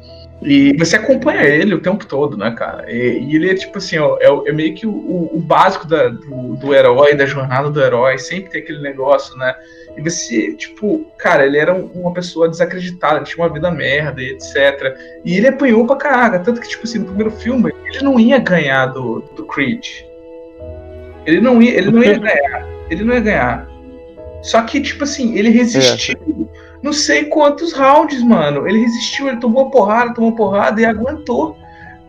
[0.45, 2.91] E você acompanha ele o tempo todo, né, cara?
[2.91, 6.09] E, e ele é tipo assim, ó, é, é meio que o, o, básico da,
[6.09, 9.55] do, do herói, da jornada do herói, sempre tem aquele negócio, né?
[9.97, 14.97] E você, tipo, cara, ele era uma pessoa desacreditada, tinha uma vida merda e etc.
[15.25, 18.39] E ele apanhou pra caraca, tanto que, tipo assim, no primeiro filme, ele não ia
[18.39, 19.87] ganhar do, do Creed.
[21.27, 22.67] Ele não ia, ele não ia ganhar.
[22.91, 23.69] Ele não ia ganhar.
[24.43, 26.19] Só que, tipo assim, ele resistiu.
[26.29, 28.67] É não sei quantos rounds, mano.
[28.67, 31.57] Ele resistiu, ele tomou porrada, tomou porrada e aguentou.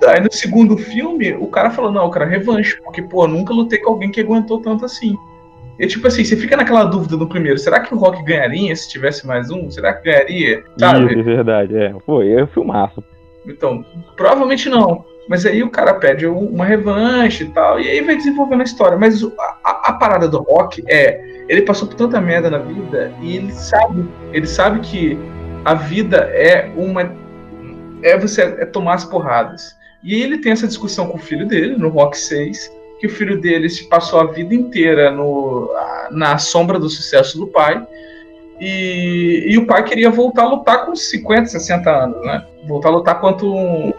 [0.08, 3.92] Aí no segundo filme, o cara falou, não, cara, revanche, porque, pô, nunca lutei com
[3.92, 5.16] alguém que aguentou tanto assim.
[5.80, 8.90] E tipo assim, você fica naquela dúvida no primeiro, será que o Rock ganharia se
[8.90, 9.70] tivesse mais um?
[9.72, 10.64] Será que ganharia?
[10.78, 11.06] Sabe?
[11.06, 11.94] Isso, é verdade, é.
[12.06, 13.04] Pô, é filmaço.
[13.46, 13.84] Então,
[14.16, 15.04] provavelmente não.
[15.28, 18.98] Mas aí o cara pede uma revanche e tal, e aí vai desenvolvendo a história.
[18.98, 23.38] Mas a, a parada do Rock é ele passou por tanta merda na vida e
[23.38, 25.18] ele sabe, ele sabe que
[25.66, 27.14] a vida é uma
[28.02, 29.76] é você é tomar as porradas.
[30.04, 32.70] E ele tem essa discussão com o filho dele no Rock 6,
[33.04, 35.70] que o filho dele se passou a vida inteira no,
[36.10, 37.86] na sombra do sucesso do pai.
[38.62, 42.46] E, e o pai queria voltar a lutar com 50, 60 anos, né?
[42.66, 43.92] Voltar a lutar contra um,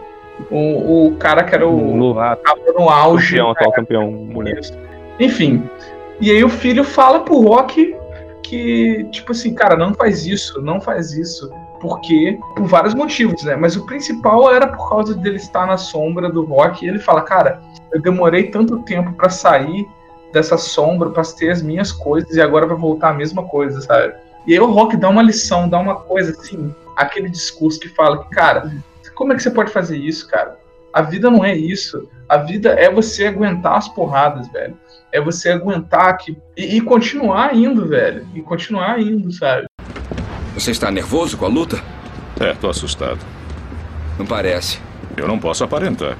[0.50, 1.94] um, o cara que era o.
[1.94, 2.14] No,
[2.78, 3.36] no auge.
[3.36, 4.58] Campeão, atual campeão mulher.
[5.20, 5.62] Enfim,
[6.18, 7.94] e aí o filho fala pro Rock
[8.42, 11.52] que, tipo assim, cara, não faz isso, não faz isso.
[11.84, 13.56] Porque, por vários motivos, né?
[13.56, 16.82] Mas o principal era por causa dele estar na sombra do Rock.
[16.82, 17.60] E ele fala, cara,
[17.92, 19.86] eu demorei tanto tempo para sair
[20.32, 24.14] dessa sombra, para ter as minhas coisas, e agora vai voltar a mesma coisa, sabe?
[24.46, 28.24] E aí o Rock dá uma lição, dá uma coisa assim, aquele discurso que fala
[28.24, 28.72] que, cara,
[29.14, 30.58] como é que você pode fazer isso, cara?
[30.90, 32.08] A vida não é isso.
[32.30, 34.74] A vida é você aguentar as porradas, velho
[35.12, 38.26] é você aguentar que, e, e continuar indo, velho.
[38.34, 39.66] E continuar indo, sabe?
[40.54, 41.82] Você está nervoso com a luta?
[42.38, 43.18] É, tô assustado.
[44.18, 44.78] Não parece.
[45.16, 46.16] Eu não posso aparentar.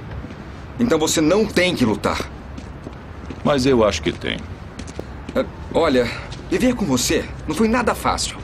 [0.79, 2.29] Então você não tem que lutar.
[3.45, 4.39] Mas eu acho que tem.
[5.35, 6.11] É, olha,
[6.51, 8.37] viver com você não foi nada fácil.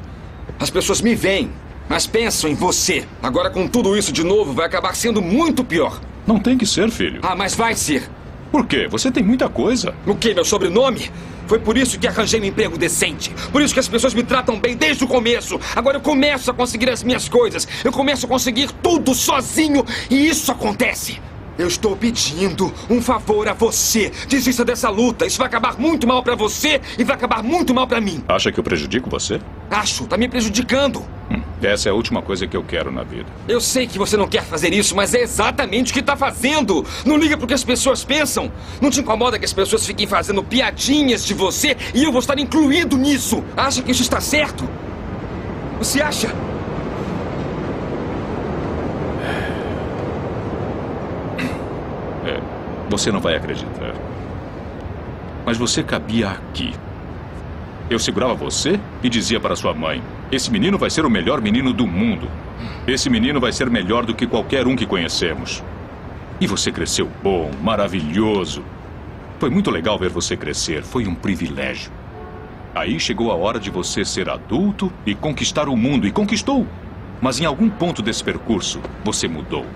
[0.58, 1.50] As pessoas me veem,
[1.88, 3.04] mas pensam em você.
[3.22, 6.00] Agora, com tudo isso de novo, vai acabar sendo muito pior.
[6.26, 7.20] Não tem que ser, filho.
[7.22, 8.08] Ah, mas vai ser.
[8.52, 8.86] Por quê?
[8.88, 9.94] Você tem muita coisa.
[10.06, 10.34] O quê?
[10.34, 11.10] Meu sobrenome?
[11.50, 13.34] Foi por isso que arranjei um emprego decente.
[13.50, 15.58] Por isso que as pessoas me tratam bem desde o começo.
[15.74, 17.66] Agora eu começo a conseguir as minhas coisas.
[17.84, 19.84] Eu começo a conseguir tudo sozinho.
[20.08, 21.20] E isso acontece.
[21.60, 24.10] Eu estou pedindo um favor a você.
[24.26, 25.26] Desista dessa luta.
[25.26, 28.24] Isso vai acabar muito mal para você e vai acabar muito mal para mim.
[28.26, 29.38] Acha que eu prejudico você?
[29.70, 30.06] Acho.
[30.06, 31.04] Tá me prejudicando.
[31.30, 33.26] Hum, essa é a última coisa que eu quero na vida.
[33.46, 36.82] Eu sei que você não quer fazer isso, mas é exatamente o que está fazendo.
[37.04, 38.50] Não liga pro que as pessoas pensam.
[38.80, 42.38] Não te incomoda que as pessoas fiquem fazendo piadinhas de você e eu vou estar
[42.38, 43.44] incluído nisso.
[43.54, 44.66] Acha que isso está certo?
[45.78, 46.34] Você acha?
[52.90, 53.94] Você não vai acreditar.
[55.46, 56.74] Mas você cabia aqui.
[57.88, 61.72] Eu segurava você e dizia para sua mãe: Esse menino vai ser o melhor menino
[61.72, 62.28] do mundo.
[62.86, 65.62] Esse menino vai ser melhor do que qualquer um que conhecemos.
[66.40, 68.64] E você cresceu bom, maravilhoso.
[69.38, 71.92] Foi muito legal ver você crescer, foi um privilégio.
[72.74, 76.66] Aí chegou a hora de você ser adulto e conquistar o mundo, e conquistou.
[77.20, 79.66] Mas em algum ponto desse percurso, você mudou.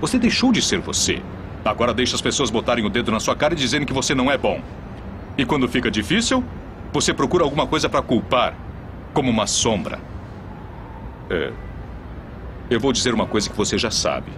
[0.00, 1.22] Você deixou de ser você.
[1.68, 4.30] Agora deixa as pessoas botarem o dedo na sua cara e dizerem que você não
[4.30, 4.60] é bom.
[5.36, 6.42] E quando fica difícil,
[6.92, 8.54] você procura alguma coisa para culpar,
[9.12, 9.98] como uma sombra.
[11.30, 11.52] É.
[12.70, 14.32] Eu vou dizer uma coisa que você já sabe.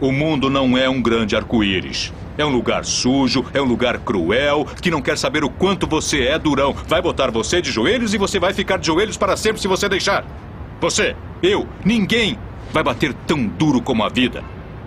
[0.00, 2.12] O mundo não é um grande arco-íris.
[2.36, 6.24] É um lugar sujo, é um lugar cruel, que não quer saber o quanto você
[6.24, 6.74] é durão.
[6.88, 9.88] Vai botar você de joelhos e você vai ficar de joelhos para sempre se você
[9.88, 10.24] deixar.
[10.80, 12.38] Você, eu, ninguém
[12.72, 14.42] vai bater tão duro como a vida.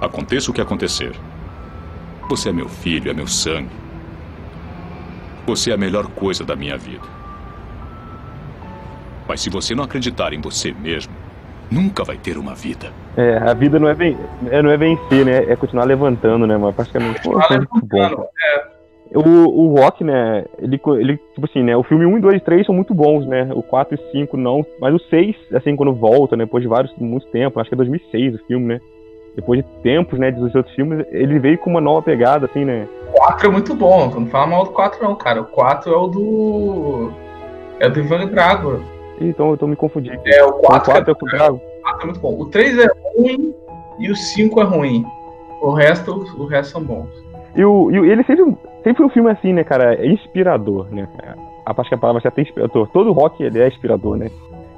[0.00, 1.12] Aconteça o que acontecer.
[2.28, 3.70] Você é meu filho, é meu sangue.
[5.46, 7.06] Você é a melhor coisa da minha vida.
[9.28, 11.12] Mas se você não acreditar em você mesmo,
[11.70, 12.92] nunca vai ter uma vida.
[13.16, 14.16] É, a vida não é, ven
[14.50, 15.50] é, não é vencer, né?
[15.50, 16.72] É continuar levantando, né, mano?
[16.72, 17.20] Praticamente.
[17.26, 18.74] Levantando, é.
[19.14, 22.66] O, o Rock, né, ele, ele, tipo assim, né, o filme 1, 2 e 3
[22.66, 26.36] são muito bons, né, o 4 e 5 não, mas o 6, assim, quando volta,
[26.36, 28.80] né, depois de vários, muito tempo, acho que é 2006 o filme, né,
[29.34, 32.86] depois de tempos, né, dos outros filmes, ele veio com uma nova pegada, assim, né.
[33.08, 35.96] O 4 é muito bom, não fala mal do 4 não, cara, o 4 é
[35.96, 37.12] o do...
[37.80, 38.80] é o do Ivan Drago.
[39.20, 40.20] Então eu tô me confundindo.
[40.26, 41.56] É, o 4, o 4 é, é, o Drago.
[41.56, 42.40] O 4 é muito bom.
[42.40, 43.54] O 3 é ruim
[43.98, 45.04] e o 5 é ruim.
[45.60, 47.08] O resto, o resto são bons.
[47.56, 48.44] E, o, e ele sempre,
[48.82, 49.94] sempre foi um filme assim, né, cara?
[49.94, 51.08] É inspirador, né?
[51.64, 52.88] A parte que a palavra já tem inspirador.
[52.88, 54.30] Todo rock ele é inspirador, né?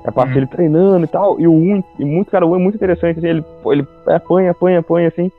[0.06, 0.34] A parte uhum.
[0.34, 1.40] dele treinando e tal.
[1.40, 3.18] E o 1, e muito, cara, o 1 é muito interessante.
[3.18, 5.30] Assim, ele, ele apanha, apanha, apanha, assim.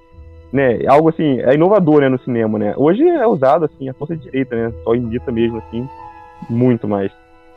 [0.51, 0.79] Né?
[0.87, 2.73] Algo assim, é inovador, né, no cinema, né?
[2.77, 4.73] Hoje é usado, assim, a força direita, né?
[4.83, 5.87] Só imita mesmo, assim.
[6.49, 7.11] Muito mais.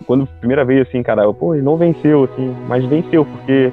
[0.07, 3.71] Quando primeira vez, assim, cara, eu, pô, ele não venceu, assim, mas venceu, porque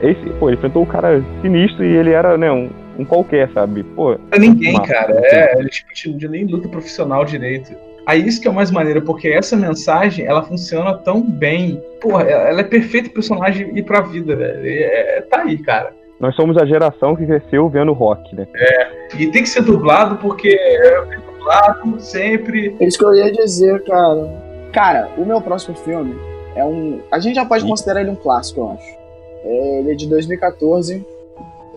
[0.00, 3.82] esse, pô, ele enfrentou um cara sinistro e ele era, né, um, um qualquer, sabe?
[3.82, 4.16] Pô.
[4.30, 5.20] Pra ninguém, massa, cara.
[5.22, 7.72] É, ele tipo, de nem luta profissional direito.
[8.06, 11.80] Aí isso que é o mais maneiro, porque essa mensagem, ela funciona tão bem.
[12.00, 14.60] Porra, ela é perfeita pro personagem ir pra vida, velho.
[14.64, 15.92] É, tá aí, cara.
[16.18, 18.46] Nós somos a geração que cresceu vendo rock, né?
[18.54, 22.76] É, e tem que ser dublado porque é dublado sempre.
[22.78, 24.50] É isso que eu ia dizer, cara.
[24.72, 26.14] Cara, o meu próximo filme
[26.54, 27.00] é um.
[27.10, 29.00] A gente já pode considerar ele um clássico, eu acho.
[29.44, 31.04] É, ele é de 2014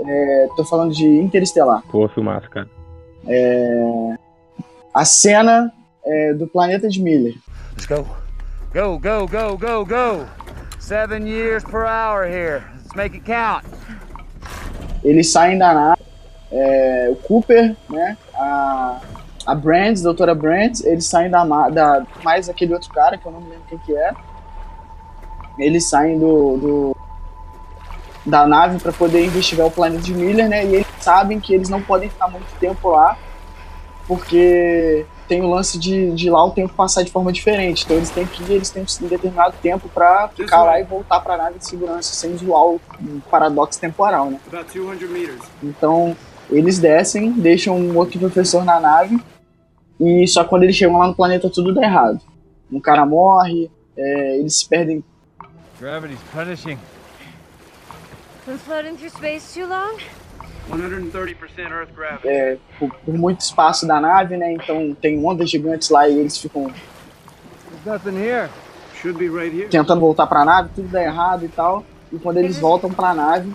[0.06, 1.84] é, tô falando de Interestelar.
[1.90, 2.68] Pô, filmaço, cara.
[3.28, 4.16] É,
[4.94, 5.72] a cena
[6.06, 7.36] é, do planeta de Miller.
[7.72, 8.06] Let's go.
[8.74, 10.26] Go, go, go, go, go.
[10.80, 12.64] Seven years per hour here.
[12.76, 13.66] Let's make it count.
[15.04, 16.02] Eles saem da nave.
[16.52, 18.18] É, o Cooper, né?
[18.36, 19.02] A,
[19.46, 22.06] a Brands, a doutora Brands, eles saem da, da.
[22.24, 24.14] Mais aquele outro cara que eu não me lembro quem que é.
[25.58, 26.98] Eles saem do, do
[28.26, 30.66] da nave para poder investigar o planeta de Miller, né?
[30.66, 33.18] E eles sabem que eles não podem ficar muito tempo lá,
[34.08, 37.84] porque tem o lance de, de lá o tempo passar de forma diferente.
[37.84, 41.20] Então eles têm que ir, eles têm um determinado tempo para ficar lá e voltar
[41.20, 42.82] para a nave de segurança sem zoar o
[43.30, 44.40] paradoxo temporal, né?
[45.62, 46.16] Então
[46.50, 49.20] eles descem, deixam um outro professor na nave
[50.00, 52.20] e só quando eles chegam lá no planeta tudo dá errado.
[52.72, 55.04] Um cara morre, é, eles se perdem.
[55.80, 56.78] Gravity's punishing.
[58.46, 59.98] Been floating through space too long?
[60.72, 62.28] 130% Earth gravity.
[62.28, 64.54] É, por, por, muito espaço da nave, né?
[64.54, 66.72] Então tem ondas gigantes lá e eles ficam
[69.70, 71.84] tentando voltar pra nave, tudo dá errado e tal.
[72.12, 73.54] E quando eles voltam pra nave,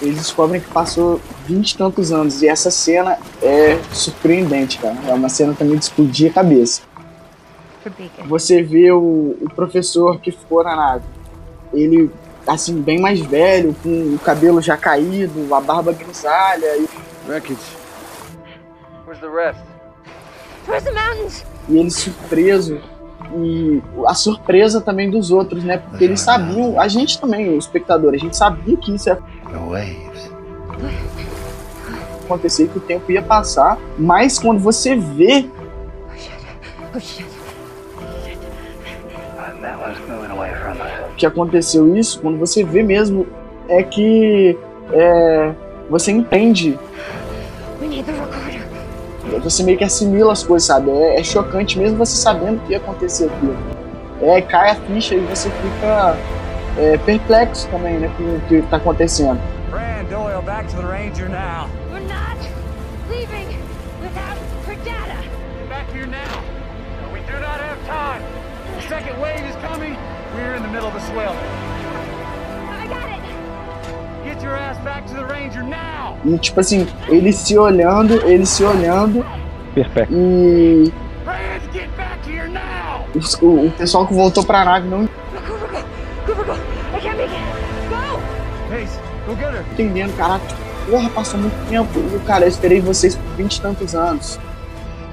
[0.00, 2.42] eles descobrem que passou 20 e tantos anos.
[2.42, 4.96] E essa cena é surpreendente, cara.
[5.08, 6.82] É uma cena também de explodir a cabeça.
[8.26, 11.04] Você vê o, o professor que ficou na nave.
[11.72, 12.10] Ele,
[12.46, 16.76] assim, bem mais velho, com o cabelo já caído, a barba grisalha.
[16.76, 16.88] E...
[17.26, 17.58] Wreckage.
[19.06, 19.60] Where's the rest?
[20.66, 21.44] Where's the mountains?
[21.68, 22.80] E ele surpreso.
[23.36, 25.78] E a surpresa também dos outros, né?
[25.78, 29.18] Porque eles sabiam, a gente também, o espectador, a gente sabia que isso ia
[32.24, 35.48] acontecer, que o tempo ia passar, mas quando você vê.
[36.08, 36.32] Oh, shit.
[36.94, 37.33] Oh, shit.
[41.16, 43.26] Que aconteceu isso, quando você vê mesmo,
[43.68, 44.56] é que
[44.92, 45.52] é,
[45.88, 46.78] você entende.
[49.42, 50.90] Você meio que assimila as coisas, sabe?
[50.90, 53.56] É, é, chocante mesmo você sabendo que ia acontecer aquilo.
[54.22, 56.16] É, cai a ficha e você fica
[56.78, 59.40] é, perplexo também, né, com o que está acontecendo.
[59.70, 61.68] Brand Doyle, back to the Ranger now.
[61.90, 62.38] We're not
[63.10, 63.48] leaving
[64.00, 65.18] without her data.
[65.58, 66.42] Get back here now.
[67.12, 68.22] We do not have time.
[68.76, 69.96] The second wave is coming.
[70.34, 71.36] We're in the middle of a swell.
[72.68, 73.22] I got it.
[74.24, 76.18] Get your ass back to the Ranger now.
[76.24, 79.24] E tipo assim, ele se olhando, ele se olhando.
[79.74, 80.12] Perfeito.
[80.12, 80.92] E.
[83.42, 85.08] O, o pessoal que voltou pra nave não
[89.72, 90.44] Entendendo, caraca,
[90.90, 91.90] porra, passou muito tempo.
[91.98, 94.38] E, cara, eu esperei vocês por 20 e tantos anos.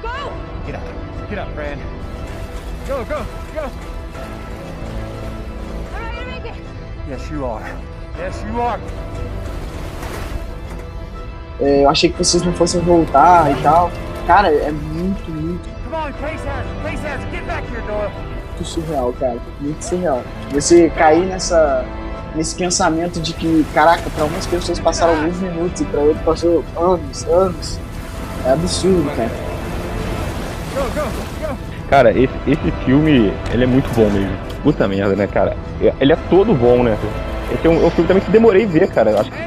[0.01, 0.09] Go!
[0.65, 1.77] Get up, get up, Fran.
[2.87, 3.40] Go, go,
[7.11, 7.61] Yes, you are.
[8.17, 8.79] Yes, you are.
[11.59, 13.91] É, eu achei que vocês não fossem voltar e tal.
[14.25, 15.69] Cara, é muito, muito.
[18.47, 19.37] Muito surreal, cara.
[19.59, 20.23] Muito surreal.
[20.53, 21.83] Você cair nessa.
[22.33, 26.63] Nesse pensamento de que, caraca, para algumas pessoas passaram alguns minutos e para outras passou
[26.77, 27.77] anos, anos.
[28.45, 29.29] É absurdo, cara.
[31.91, 34.31] Cara, esse, esse filme, ele é muito bom mesmo.
[34.63, 35.57] Puta merda, né, cara?
[35.99, 36.97] Ele é todo bom, né?
[37.53, 39.19] Esse é um, é um filme também que demorei a ver, cara.
[39.19, 39.37] Acho que...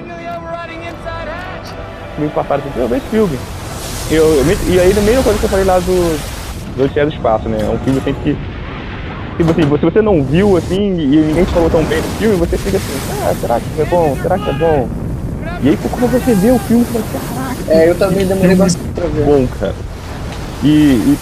[2.17, 3.39] comigo passaram assim, eu vejo esse filme.
[4.11, 6.19] Eu, eu, e aí, a mesma coisa que eu falei lá do,
[6.77, 7.57] do Odisseia do Espaço, né?
[7.63, 8.37] É um filme assim que.
[9.39, 12.37] Tipo assim, se você não viu assim e ninguém te falou tão bem do filme,
[12.37, 14.15] você fica assim, ah, será que é bom?
[14.21, 14.87] Será que é bom?
[15.63, 17.73] E aí quando você vê o filme, você fala, caraca.
[17.73, 19.25] É, eu também demorei bastante pra ver.
[19.25, 19.75] Bom, cara.
[20.63, 21.19] E, e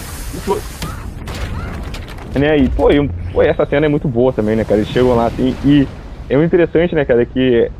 [2.35, 4.79] né, e pô, e, pô, essa cena é muito boa também, né, cara?
[4.79, 5.87] Eles chegam lá assim e
[6.29, 7.71] é muito interessante, né, cara, que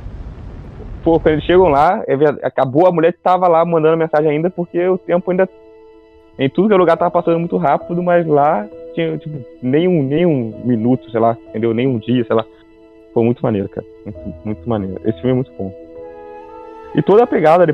[1.04, 4.88] pô, quando eles chegam lá, é acabou, a mulher tava lá mandando mensagem ainda, porque
[4.88, 5.48] o tempo ainda.
[6.40, 10.02] Em tudo que é lugar tava passando muito rápido, mas lá tinha, tipo, nem um,
[10.02, 11.76] nem um minuto, sei lá, entendeu?
[11.76, 12.44] Nem um dia, sei lá.
[13.14, 13.86] Foi muito maneiro, cara.
[14.04, 15.00] Muito, muito maneiro.
[15.06, 15.72] Esse filme é muito bom.
[16.96, 17.68] E toda a pegada,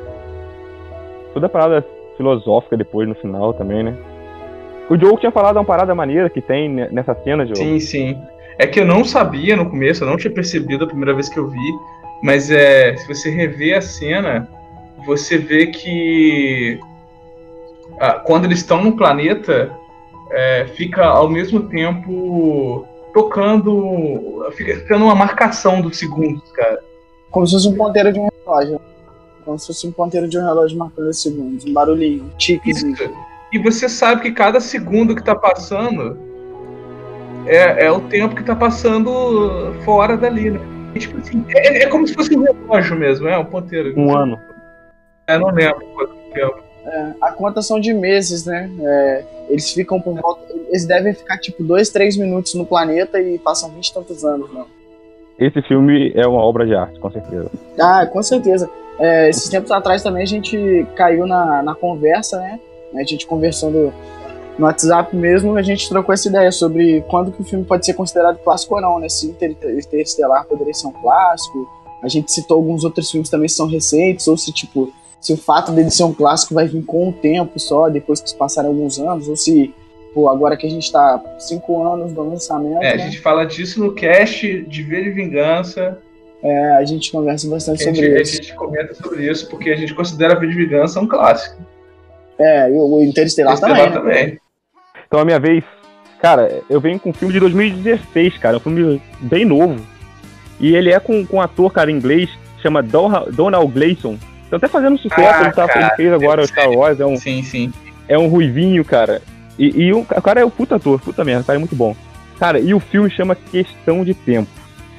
[1.33, 1.85] toda a parada
[2.17, 3.95] filosófica depois no final também, né?
[4.89, 7.55] O Joe tinha falado uma parada maneira que tem nessa cena, Joe.
[7.55, 8.17] Sim, sim.
[8.57, 11.37] É que eu não sabia no começo, eu não tinha percebido a primeira vez que
[11.37, 11.73] eu vi,
[12.23, 14.49] mas é, se você rever a cena,
[15.05, 16.79] você vê que
[17.99, 19.71] ah, quando eles estão no planeta,
[20.31, 26.79] é, fica ao mesmo tempo tocando, fica ficando uma marcação dos segundos, cara.
[27.29, 28.81] Como se fosse um ponteiro de um relógio.
[29.45, 32.95] Como se fosse um ponteiro de um relógio marcando os segundos, um barulhinho, um tiquezinho.
[33.51, 36.17] E você sabe que cada segundo que tá passando
[37.45, 40.59] é, é o tempo que tá passando fora dali, né?
[40.97, 43.93] tipo assim, é, é, como se fosse um relógio mesmo, é um ponteiro.
[43.97, 44.39] Um ano.
[45.27, 46.59] É, não lembro quanto tempo.
[46.85, 48.69] É, a conta são de meses, né?
[48.79, 50.41] É, eles ficam por volta.
[50.67, 54.51] Eles devem ficar tipo dois, três minutos no planeta e passam vinte e tantos anos,
[54.53, 54.65] não.
[55.37, 57.49] Esse filme é uma obra de arte, com certeza.
[57.79, 58.69] Ah, com certeza.
[58.99, 62.59] É, esses tempos atrás também a gente caiu na, na conversa, né?
[62.95, 63.93] A gente conversando
[64.59, 67.93] no WhatsApp mesmo, a gente trocou essa ideia sobre quando que o filme pode ser
[67.93, 69.07] considerado clássico ou não, né?
[69.07, 71.67] Se Interestelar poderia ser um clássico.
[72.03, 75.37] A gente citou alguns outros filmes também que são recentes, ou se, tipo, se o
[75.37, 78.69] fato dele ser um clássico vai vir com o tempo só, depois que se passarem
[78.69, 79.73] alguns anos, ou se,
[80.13, 82.83] pô, agora que a gente tá cinco anos do lançamento.
[82.83, 83.03] É, né?
[83.03, 85.97] a gente fala disso no cast de Ver e Vingança.
[86.41, 88.39] É, a gente conversa bastante sobre gente, isso.
[88.39, 91.61] A gente comenta sobre isso porque a gente considera Ver e Vingança um clássico.
[92.39, 94.13] É, e o Interestelar, Interestelar também.
[94.13, 94.21] Né?
[94.21, 94.39] também.
[95.07, 95.63] Então a minha vez,
[96.21, 99.79] cara, eu venho com um filme de 2016, cara, um filme bem novo.
[100.59, 102.29] E ele é com, com um ator, cara, inglês,
[102.61, 104.17] chama Donald Gleason.
[104.49, 107.05] Tá até fazendo sucesso, ah, ele, tá, cara, ele, fez agora o Star Wars, é
[107.05, 107.71] um, sim, sim.
[108.07, 109.21] é um ruivinho, cara.
[109.57, 111.75] E, e o, o cara é um puta ator, puta merda, o cara é muito
[111.75, 111.95] bom.
[112.39, 114.49] Cara, e o filme chama Questão de Tempo.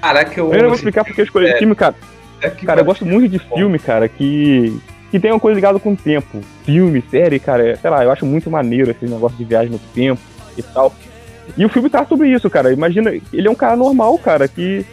[0.00, 0.53] Caraca, eu.
[0.53, 1.94] Eu não vou explicar porque eu escolhi é, esse filme, cara.
[2.40, 4.79] É cara, eu gosto muito de filme, cara, que
[5.11, 6.40] que tem uma coisa ligada com o tempo.
[6.64, 10.20] Filme, série, cara, sei lá, eu acho muito maneiro esse negócio de viagem no tempo
[10.57, 10.94] e tal.
[11.57, 12.73] E o filme tá sobre isso, cara.
[12.73, 14.85] Imagina, ele é um cara normal, cara, que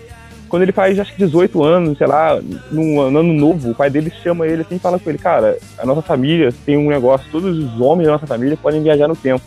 [0.49, 2.39] quando ele faz acho que 18 anos, sei lá,
[2.71, 5.86] num ano novo, o pai dele chama ele assim e fala com ele, cara, a
[5.86, 9.43] nossa família tem um negócio, todos os homens da nossa família podem viajar no tempo.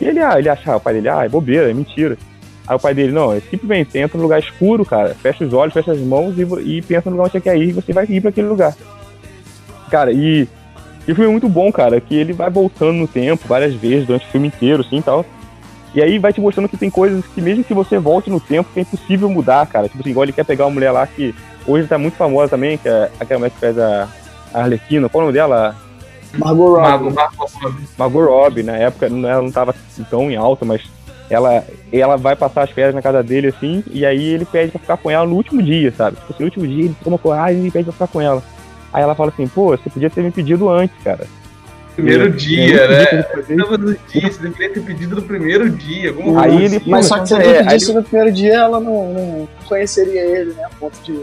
[0.00, 2.16] E ele, ah, ele acha, o pai dele, ah, é bobeira, é mentira.
[2.66, 5.74] Aí o pai dele, não, é simplesmente entra num lugar escuro, cara, fecha os olhos,
[5.74, 6.42] fecha as mãos e,
[6.76, 8.74] e pensa no lugar onde você quer ir e você vai ir para aquele lugar.
[9.92, 10.48] Cara, e,
[11.06, 14.06] e o filme é muito bom, cara, que ele vai voltando no tempo várias vezes
[14.06, 15.22] durante o filme inteiro, assim e tal.
[15.94, 18.70] E aí vai te mostrando que tem coisas que mesmo que você volte no tempo,
[18.74, 19.90] é impossível mudar, cara.
[19.90, 21.34] Tipo assim, igual ele quer pegar uma mulher lá que
[21.66, 24.08] hoje tá muito famosa também, que é aquela mulher que faz a,
[24.54, 25.76] a Arlequina, qual é o nome dela?
[26.38, 26.74] Margot
[27.50, 27.88] Robbie.
[27.98, 29.74] Margot Robbie, na época ela não tava
[30.08, 30.80] tão em alta, mas
[31.28, 34.80] ela, ela vai passar as férias na casa dele, assim, e aí ele pede pra
[34.80, 36.16] ficar com ela no último dia, sabe?
[36.16, 38.42] Tipo assim, no último dia ele toma coragem e pede pra ficar com ela.
[38.92, 41.26] Aí ela fala assim, pô, você podia ter me pedido antes, cara.
[41.94, 43.22] Primeiro dia, né?
[43.24, 46.12] Tava no dia, você deveria ter pedido no primeiro dia.
[46.12, 47.98] Como aí ele, mas só que se ele é, pedisse ele...
[47.98, 50.64] no primeiro dia, ela não, não, conheceria ele, né?
[50.64, 51.20] A ponto de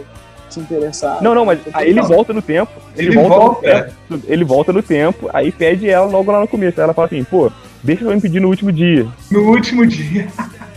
[0.48, 1.20] se interessar.
[1.22, 2.70] Não, não, mas aí ele volta no tempo.
[2.96, 6.40] Ele, ele volta, volta no tempo, Ele volta no tempo, aí pede ela logo lá
[6.40, 6.80] no começo.
[6.80, 7.50] Aí ela fala assim, pô,
[7.82, 9.06] deixa eu me pedir no último dia.
[9.30, 10.28] No último dia.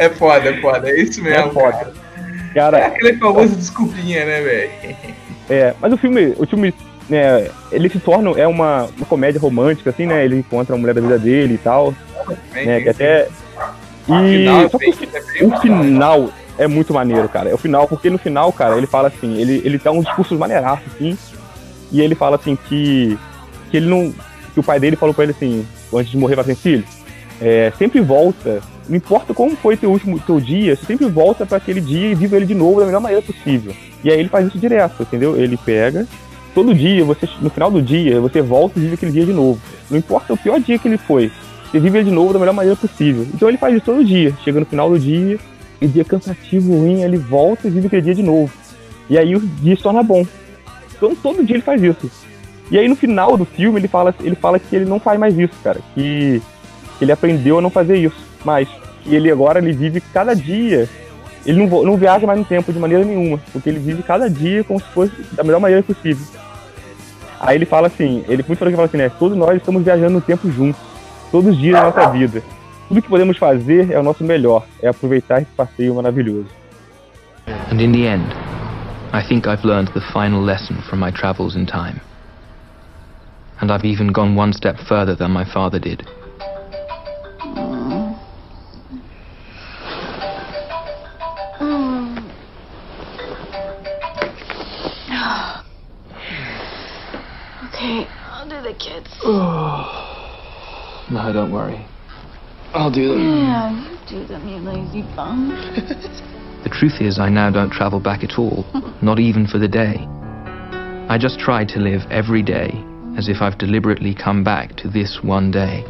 [0.00, 0.88] É foda, é foda.
[0.88, 1.48] É isso mesmo.
[1.48, 1.72] É foda.
[1.72, 1.92] Cara.
[2.54, 4.70] cara é aquele famoso desculpinha, né, velho?
[5.48, 6.74] É, mas o filme, o filme,
[7.08, 10.24] né, ele se torna é uma, uma comédia romântica, assim, né?
[10.24, 11.94] Ele encontra a mulher da vida dele e tal,
[12.52, 12.80] né?
[12.80, 13.28] Que até
[14.08, 17.50] e só que o, o final é muito maneiro, cara.
[17.50, 20.36] É o final, porque no final, cara, ele fala assim, ele, ele dá um discurso
[20.36, 21.16] maneiraço, assim,
[21.92, 23.18] e ele fala assim que,
[23.70, 24.12] que ele não.
[24.54, 26.84] Que o pai dele falou pra ele assim, antes de morrer, fala assim, filho,
[27.40, 31.58] é, sempre volta, não importa como foi teu último teu dia, você sempre volta para
[31.58, 33.74] aquele dia e vive ele de novo da melhor maneira possível.
[34.02, 35.36] E aí ele faz isso direto, entendeu?
[35.36, 36.06] Ele pega,
[36.54, 39.60] todo dia, você no final do dia, você volta e vive aquele dia de novo.
[39.90, 41.30] Não importa o pior dia que ele foi,
[41.70, 43.26] você vive ele de novo da melhor maneira possível.
[43.34, 44.34] Então ele faz isso todo dia.
[44.42, 45.38] Chega no final do dia,
[45.80, 48.52] e dia cansativo, ruim, ele volta e vive aquele dia de novo.
[49.08, 50.26] E aí o dia se torna bom.
[50.96, 52.10] Então todo dia ele faz isso.
[52.70, 55.38] E aí no final do filme ele fala, ele fala que ele não faz mais
[55.38, 55.80] isso, cara.
[55.94, 56.42] Que
[57.00, 58.27] ele aprendeu a não fazer isso.
[58.44, 58.68] Mas
[59.02, 60.88] que ele agora ele vive cada dia.
[61.46, 63.40] Ele não, não viaja mais no tempo de maneira nenhuma.
[63.52, 66.26] Porque ele vive cada dia como se fosse da melhor maneira possível.
[67.40, 69.08] Aí ele fala assim, ele muito fala assim, né?
[69.08, 70.80] Todos nós estamos viajando no tempo juntos.
[71.30, 72.42] Todos os dias da nossa vida.
[72.88, 74.64] Tudo que podemos fazer é o nosso melhor.
[74.82, 76.48] É aproveitar esse passeio maravilhoso.
[77.70, 78.24] And in the end,
[79.12, 82.00] I think I've learned the final lesson from my travels in time.
[83.60, 86.06] And I've even gone one step further than my father did.
[98.78, 99.08] I'll do the kids.
[101.10, 101.86] no, don't worry.
[102.74, 103.20] I'll do them.
[103.20, 105.48] Yeah, you do them, you lazy bum.
[106.62, 108.64] the truth is, I now don't travel back at all,
[109.02, 109.96] not even for the day.
[111.08, 112.70] I just try to live every day
[113.16, 115.82] as if I've deliberately come back to this one day,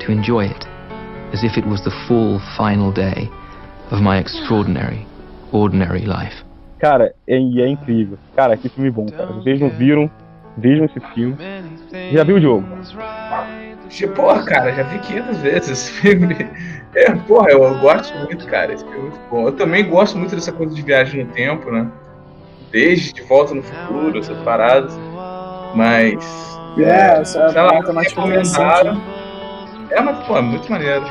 [0.00, 0.66] to enjoy it,
[1.32, 3.28] as if it was the full, final day
[3.90, 5.06] of my extraordinary,
[5.52, 6.44] ordinary life.
[6.78, 8.18] Cara, é, é incrível.
[8.34, 9.32] Cara, que filme bom, cara.
[9.32, 10.10] Vocês não viram,
[10.56, 11.36] vejam esse filme.
[12.12, 12.66] Já viu o jogo?
[14.14, 16.36] Porra, cara, já vi 500 vezes esse filme.
[16.94, 18.72] É, porra, eu gosto muito, cara.
[18.72, 19.46] Esse filme é muito bom.
[19.46, 21.86] Eu também gosto muito dessa coisa de viagem no tempo, né?
[22.70, 24.98] Desde De Volta no Futuro, essas paradas.
[25.74, 26.58] Mas.
[26.78, 29.00] É, é sei lá, me recomendaram.
[29.90, 31.04] É, mas, pô, é muito maneiro.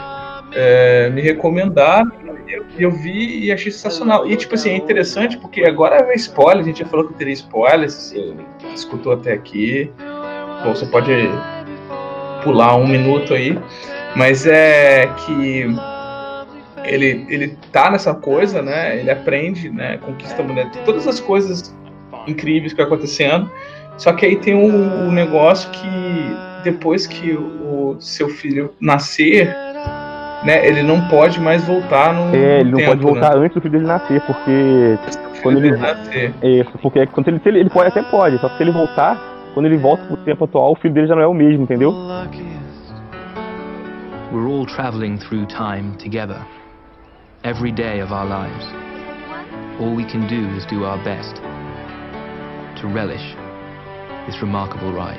[0.55, 2.09] É, me recomendaram
[2.47, 4.29] eu, eu, vi e achei sensacional.
[4.29, 7.33] E, tipo assim, é interessante porque agora é spoiler, a gente já falou que teria
[7.33, 8.35] spoiler, você
[8.73, 9.91] escutou até aqui.
[10.65, 11.11] Ou você pode
[12.43, 13.57] pular um minuto aí,
[14.15, 15.65] mas é que
[16.83, 18.99] ele, ele tá nessa coisa, né?
[18.99, 19.97] Ele aprende, né?
[19.97, 21.75] Conquista a mulher, todas as coisas
[22.27, 23.51] incríveis que vai acontecendo.
[23.97, 25.87] Só que aí tem um, um negócio que
[26.63, 29.55] depois que o seu filho nascer,
[30.45, 30.65] né?
[30.65, 32.35] Ele não pode mais voltar no.
[32.35, 33.45] É, ele não tempo, pode voltar né?
[33.45, 34.97] antes do filho dele nascer, porque
[35.41, 36.33] quando ele, nascer.
[36.41, 39.77] É, porque quando ele, ele pode até pode, só que se ele voltar quando ele
[39.77, 41.93] volta pro tempo atual, o filho dele já não é o mesmo, entendeu?
[44.33, 46.45] We're all traveling through time together.
[47.43, 48.67] Every day of our lives.
[49.79, 51.35] All we can do is do our best
[52.81, 53.44] to relish.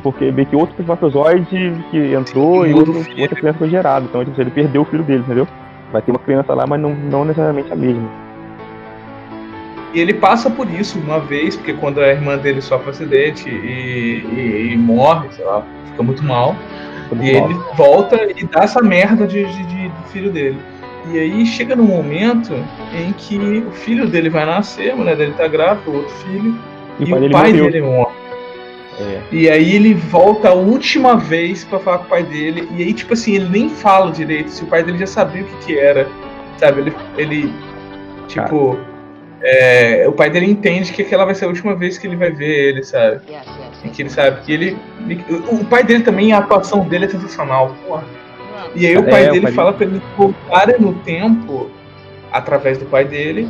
[0.02, 4.04] Porque vê que outro espermatozoide que entrou e outro, outra criança foi gerada.
[4.04, 5.46] Então tipo, ele perdeu o filho dele, entendeu?
[5.92, 8.26] Vai ter uma criança lá, mas não, não necessariamente a mesma.
[9.94, 13.48] E ele passa por isso uma vez, porque quando a irmã dele sofre um acidente
[13.48, 16.54] e, e, e morre, sei lá, fica muito mal.
[17.20, 20.58] e ele volta e dá essa merda de, de, de, do filho dele.
[21.12, 22.52] E aí chega num momento
[22.92, 26.58] em que o filho dele vai nascer, a mulher dele tá grávida, o outro filho,
[26.98, 28.25] e, e o pai, o pai dele morre.
[28.98, 29.20] É.
[29.30, 32.92] E aí ele volta a última vez para falar com o pai dele, e aí,
[32.92, 35.78] tipo assim, ele nem fala direito, se o pai dele já sabia o que, que
[35.78, 36.08] era,
[36.58, 36.80] sabe?
[36.80, 37.54] Ele, ele
[38.26, 38.78] tipo,
[39.42, 42.30] é, o pai dele entende que aquela vai ser a última vez que ele vai
[42.30, 43.20] ver ele, sabe?
[43.84, 44.76] E que ele sabe que ele.
[45.50, 48.04] O pai dele também, a atuação dele é sensacional, porra.
[48.74, 50.00] E aí o pai é, dele o pai fala dele.
[50.16, 51.70] pra ele voltar no tempo,
[52.32, 53.48] através do pai dele,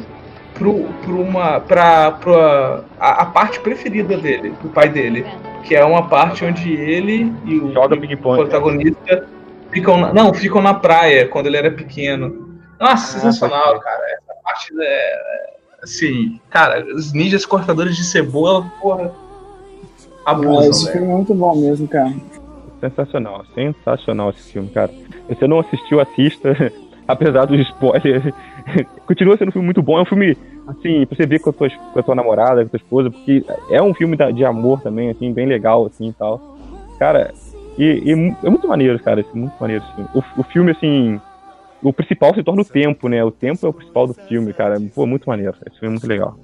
[0.58, 5.24] pro, pro uma, pra, pra a, a, parte preferida dele, do pai dele.
[5.64, 9.26] Que é uma parte onde ele e o, e o protagonista
[9.70, 12.58] ficam na, não, ficam na praia quando ele era pequeno.
[12.78, 14.02] Nossa, ah, sensacional, cara.
[14.12, 19.12] Essa parte é, Assim, cara, os ninjas cortadores de cebola, porra.
[20.24, 22.12] Abusam, é, esse filme é muito bom mesmo, cara.
[22.80, 24.88] Sensacional, sensacional esse filme, cara.
[24.88, 26.50] Se você não assistiu, assista.
[27.06, 28.34] Apesar dos spoilers,
[29.06, 29.98] continua sendo um filme muito bom.
[29.98, 30.36] É um filme,
[30.66, 33.10] assim, pra você ver com a tua, com a tua namorada, com a tua esposa,
[33.10, 36.56] porque é um filme de amor também, assim, bem legal, assim e tal.
[36.98, 37.32] Cara,
[37.78, 40.10] e, e é muito maneiro, cara, esse, muito maneiro filme.
[40.14, 41.20] O, o filme, assim,
[41.82, 43.22] o principal se torna o tempo, né?
[43.22, 44.76] O tempo é o principal do filme, cara.
[44.94, 45.54] Pô, muito maneiro.
[45.66, 46.38] Esse filme é muito legal.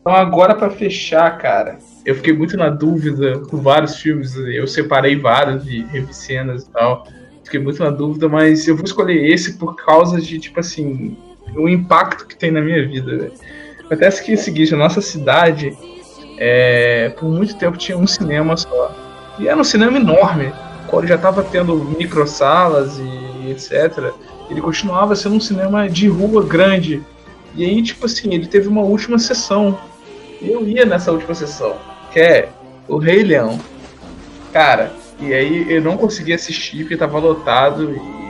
[0.00, 4.34] Então agora para fechar, cara, eu fiquei muito na dúvida com vários filmes.
[4.34, 7.06] Eu separei vários de revicenas e tal.
[7.50, 11.16] Fiquei muito na dúvida, mas eu vou escolher esse por causa de, tipo assim,
[11.56, 13.18] o impacto que tem na minha vida.
[13.18, 13.32] Véio.
[13.80, 15.76] Acontece que é o seguinte, a nossa cidade,
[16.38, 18.94] é, por muito tempo tinha um cinema só.
[19.36, 20.52] E era um cinema enorme
[20.86, 24.12] quando já estava tendo microsalas e etc.,
[24.48, 27.02] ele continuava sendo um cinema de rua grande.
[27.56, 29.76] E aí, tipo assim, ele teve uma última sessão.
[30.40, 31.74] Eu ia nessa última sessão,
[32.12, 32.48] que é
[32.86, 33.58] o Rei Leão.
[34.52, 38.20] Cara, e aí eu não consegui assistir porque estava lotado e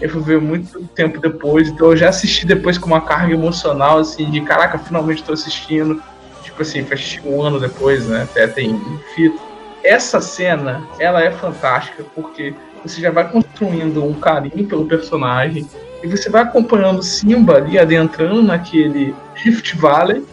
[0.00, 1.68] eu fui ver muito tempo depois.
[1.68, 6.02] Então eu já assisti depois com uma carga emocional, assim, de caraca, finalmente estou assistindo.
[6.42, 8.22] Tipo, assim, faz um ano depois, né?
[8.22, 8.80] Até tem
[9.14, 9.38] fita.
[9.82, 15.66] Essa cena, ela é fantástica porque você já vai construindo um carinho pelo personagem
[16.02, 20.24] e você vai acompanhando Simba ali adentrando naquele Rift Valley.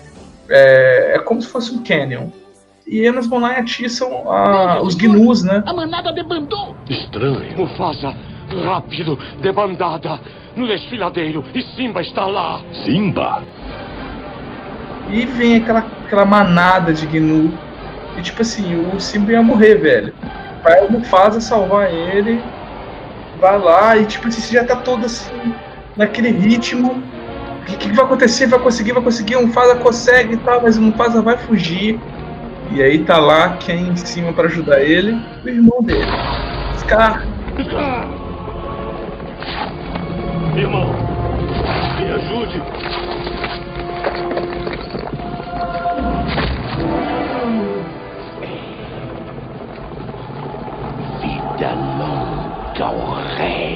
[0.49, 2.29] É, é como se fosse um canyon.
[2.87, 5.61] E eles vão lá e atiçam a, os gnus, né?
[5.65, 6.73] A manada debandou!
[6.89, 7.57] Estranho.
[7.57, 8.15] Mufasa,
[8.63, 10.19] rápido, debandada,
[10.55, 12.61] no desfiladeiro, e Simba está lá.
[12.85, 13.43] Simba?
[15.09, 17.51] E vem aquela, aquela manada de gnu.
[18.17, 20.13] E tipo assim, o Simba ia morrer, velho.
[20.63, 22.41] Vai o Mufasa salvar ele.
[23.39, 25.53] Vai lá e tipo assim, você já tá todo assim,
[25.97, 27.03] naquele ritmo.
[27.61, 28.47] O que, que, vai acontecer?
[28.47, 29.35] Vai conseguir, vai conseguir.
[29.35, 31.99] O Mufasa consegue e tal, mas o Mufasa vai fugir.
[32.77, 36.05] E aí tá lá quem em cima para ajudar ele, o irmão dele.
[36.75, 37.25] Scar.
[37.59, 38.07] Scar!
[40.55, 40.85] Irmão,
[41.97, 42.61] me ajude.
[51.19, 53.66] Vida longa ao rei.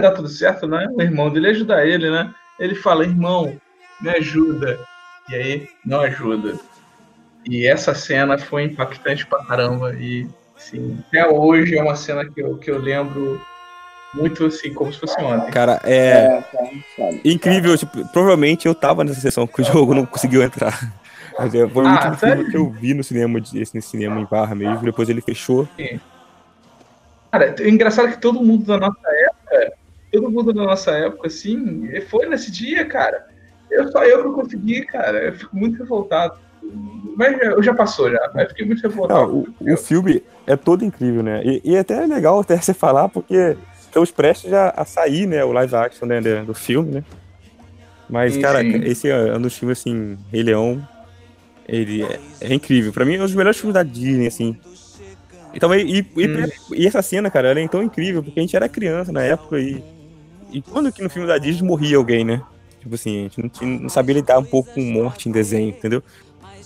[0.00, 0.86] Dá tudo certo, né?
[0.92, 2.32] O irmão dele ajuda ele, né?
[2.58, 3.56] Ele fala, irmão,
[4.00, 4.78] me ajuda.
[5.28, 6.58] E aí, não ajuda.
[7.48, 9.94] E essa cena foi impactante pra caramba.
[9.94, 10.26] E,
[10.56, 13.40] assim, até hoje é uma cena que eu, que eu lembro
[14.14, 15.50] muito assim, como se fosse ontem.
[15.50, 16.42] Cara, é.
[16.98, 20.78] é incrível, tipo, provavelmente eu tava nessa sessão que o jogo não conseguiu entrar.
[21.38, 24.24] Mas é, foi o ah, último filme que eu vi no cinema, esse cinema em
[24.24, 25.68] Barra mesmo, depois ele fechou.
[25.76, 26.00] Sim.
[27.30, 29.17] Cara, é engraçado que todo mundo da nossa época,
[30.12, 33.26] todo mundo da nossa época, assim, foi nesse dia, cara.
[33.70, 35.18] Eu só eu que consegui, cara.
[35.26, 36.38] Eu fico muito revoltado.
[37.16, 39.20] Mas eu já passou já, mas fiquei muito revoltado.
[39.20, 41.42] Não, o, o, filme é todo incrível, né?
[41.44, 45.44] E, e até é legal até você falar, porque estamos prestes a, a sair, né,
[45.44, 47.04] o live action né, do filme, né?
[48.08, 48.82] Mas, sim, cara, sim.
[48.84, 50.86] esse é um dos filmes, assim, Rei Leão,
[51.66, 52.92] ele é, é, incrível.
[52.92, 54.56] Pra mim, é um dos melhores filmes da Disney, assim.
[55.52, 56.48] E, também, e, hum.
[56.74, 59.58] e, essa cena, cara, ela é tão incrível, porque a gente era criança na época
[59.58, 59.82] e.
[60.50, 62.42] E quando que no filme da Disney morria alguém, né?
[62.80, 65.70] Tipo assim, a gente não, tinha, não sabia lidar um pouco com morte em desenho,
[65.70, 66.02] entendeu?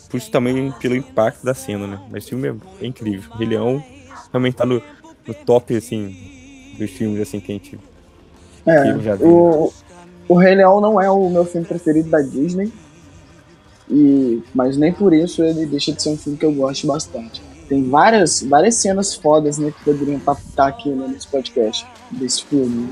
[0.08, 2.00] Por isso também pelo impacto da cena, né?
[2.10, 3.30] Mas o filme é, é incrível.
[3.32, 3.82] O Rei Leão
[4.30, 4.82] realmente tá no,
[5.26, 7.78] no top, assim, dos filmes assim que a gente
[8.66, 9.28] é, já viu.
[9.28, 9.72] O,
[10.28, 12.72] o Rei Leão não é o meu filme preferido da Disney.
[13.90, 17.42] E, mas nem por isso ele deixa de ser um filme que eu gosto bastante.
[17.68, 22.90] Tem várias, várias cenas fodas né, que poderiam estar aqui né, nesse podcast desse filme.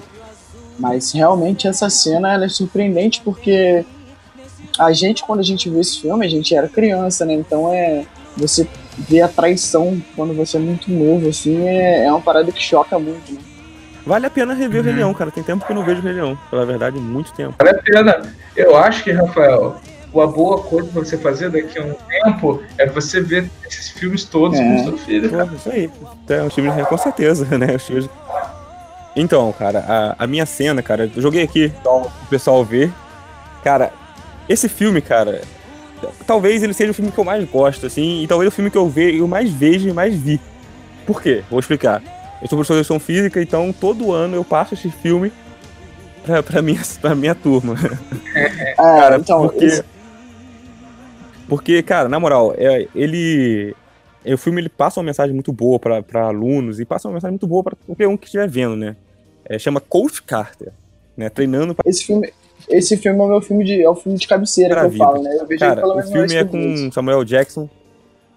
[0.80, 3.84] Mas realmente essa cena ela é surpreendente porque
[4.78, 7.34] a gente, quando a gente viu esse filme, a gente era criança, né?
[7.34, 8.04] Então é.
[8.36, 8.66] Você
[8.96, 12.98] vê a traição quando você é muito novo, assim, é, é uma parada que choca
[12.98, 13.40] muito, né?
[14.06, 14.80] Vale a pena rever uhum.
[14.80, 15.30] o Rei Leão, cara.
[15.30, 16.38] Tem tempo que eu não vejo o Rei Leão.
[16.48, 17.54] Pela verdade, muito tempo.
[17.58, 18.34] Vale a pena.
[18.56, 19.76] Eu acho que, Rafael,
[20.12, 24.24] uma boa coisa pra você fazer daqui a um tempo é você ver esses filmes
[24.24, 24.64] todos é.
[24.64, 25.30] com seu filho.
[25.30, 25.50] Cara.
[25.54, 25.90] Isso aí.
[26.28, 27.76] É um filme com certeza, né?
[27.76, 28.08] Os filmes...
[29.20, 32.90] Então, cara, a, a minha cena, cara, eu joguei aqui o pessoal ver.
[33.62, 33.92] Cara,
[34.48, 35.42] esse filme, cara,
[36.26, 38.78] talvez ele seja o filme que eu mais gosto, assim, e talvez o filme que
[38.78, 40.40] eu, ve, eu mais vejo e mais vi.
[41.06, 41.44] Por quê?
[41.50, 42.02] Vou explicar.
[42.40, 45.30] Eu sou professor de educação física, então todo ano eu passo esse filme
[46.24, 47.74] pra, pra, minha, pra minha turma.
[48.32, 49.84] É, cara, então, porque, isso...
[51.48, 53.74] porque, cara, na moral, é, ele.
[54.24, 57.48] O filme ele passa uma mensagem muito boa para alunos e passa uma mensagem muito
[57.48, 58.94] boa para qualquer um que estiver vendo, né?
[59.50, 60.72] É, chama Coach Carter,
[61.16, 61.28] né?
[61.28, 61.82] Treinando pra...
[61.84, 62.32] Esse filme,
[62.68, 65.02] esse filme é o meu filme de, é o filme de cabeceira pra que vida.
[65.02, 65.36] eu falo, né?
[65.40, 67.68] Eu vejo Cara, o filme é com Samuel Jackson.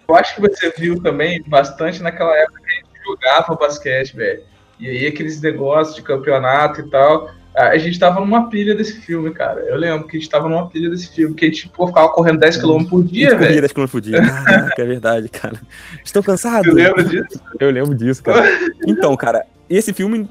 [0.08, 4.42] Eu acho que você viu também bastante naquela época que a gente jogava basquete, velho.
[4.80, 7.30] E aí aqueles negócios de campeonato e tal.
[7.54, 9.60] A gente tava numa pilha desse filme, cara.
[9.60, 12.08] Eu lembro que a gente tava numa pilha desse filme, que a gente pô, ficava
[12.08, 13.62] correndo 10km por dia, velho.
[13.62, 14.20] 10km por dia.
[14.20, 15.60] Caraca, é verdade, cara.
[16.04, 16.64] Estou cansado.
[16.64, 17.40] Você lembra disso?
[17.60, 18.44] Eu lembro disso, cara.
[18.84, 20.28] Então, cara, esse filme,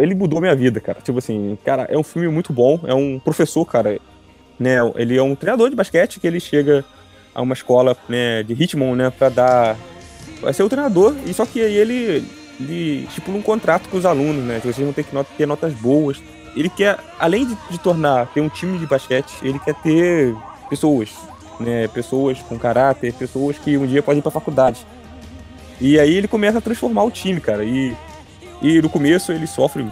[0.00, 1.00] ele mudou minha vida, cara.
[1.00, 2.80] Tipo assim, cara, é um filme muito bom.
[2.84, 3.98] É um professor, cara,
[4.58, 4.76] né?
[4.96, 6.84] Ele é um treinador de basquete que ele chega
[7.34, 9.76] a uma escola né, de Richmond, né, pra dar
[10.42, 12.24] vai ser o treinador, e só que aí ele,
[12.60, 14.58] ele estipula um contrato com os alunos, né?
[14.60, 16.20] Que vocês vão ter que ter notas boas.
[16.56, 20.34] Ele quer, além de, de tornar, ter um time de basquete, ele quer ter
[20.68, 21.10] pessoas,
[21.60, 21.86] né?
[21.88, 24.84] Pessoas com caráter, pessoas que um dia podem ir pra faculdade.
[25.80, 27.64] E aí ele começa a transformar o time, cara.
[27.64, 27.94] E,
[28.62, 29.86] e no começo ele sofre,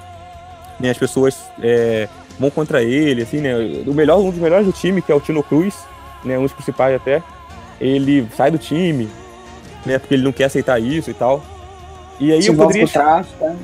[0.78, 0.90] né?
[0.90, 2.08] As pessoas é,
[2.38, 3.54] vão contra ele, assim, né?
[3.86, 5.74] O melhor, um dos melhores do time, que é o Tino Cruz,
[6.24, 6.38] né?
[6.38, 7.22] Um dos principais até.
[7.80, 9.08] Ele sai do time,
[9.84, 9.98] né?
[9.98, 11.42] Porque ele não quer aceitar isso e tal.
[12.18, 12.86] E aí Se eu poderia.
[12.86, 13.56] Tráfico, né?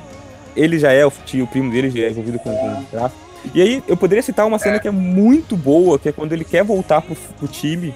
[0.56, 3.20] ele já é o tio, o primo dele já é envolvido com, com tráfico.
[3.54, 6.44] E aí, eu poderia citar uma cena que é muito boa, que é quando ele
[6.44, 7.94] quer voltar pro, pro time,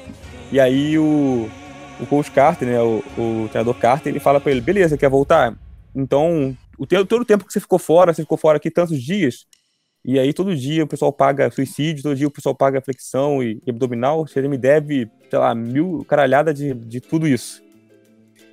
[0.53, 1.49] e aí o,
[1.99, 5.55] o coach Carter, né, o, o treinador Carter, ele fala para ele, beleza, quer voltar?
[5.95, 9.03] Então, o tempo, todo o tempo que você ficou fora, você ficou fora aqui tantos
[9.03, 9.47] dias,
[10.03, 13.61] e aí todo dia o pessoal paga suicídio, todo dia o pessoal paga flexão e,
[13.67, 17.63] e abdominal, você me deve, sei lá, mil caralhada de, de tudo isso.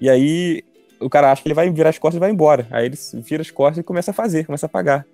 [0.01, 0.61] E aí
[0.99, 2.67] o cara acha que ele vai virar as costas e vai embora.
[2.69, 5.05] Aí ele vira as costas e começa a fazer, começa a pagar.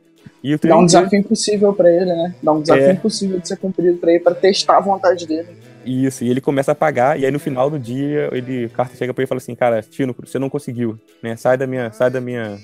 [0.44, 2.34] E o Dá um desafio impossível para ele, né?
[2.42, 2.92] Dá um desafio é...
[2.94, 5.50] impossível de ser cumprido para ele, para testar a vontade dele.
[5.86, 8.98] Isso, e ele começa a pagar, e aí no final do dia, ele, o Carter
[8.98, 11.36] chega pra ele e fala assim, cara, Tino, você não conseguiu, né?
[11.36, 11.92] Sai da minha.
[11.92, 12.58] Sai da minha.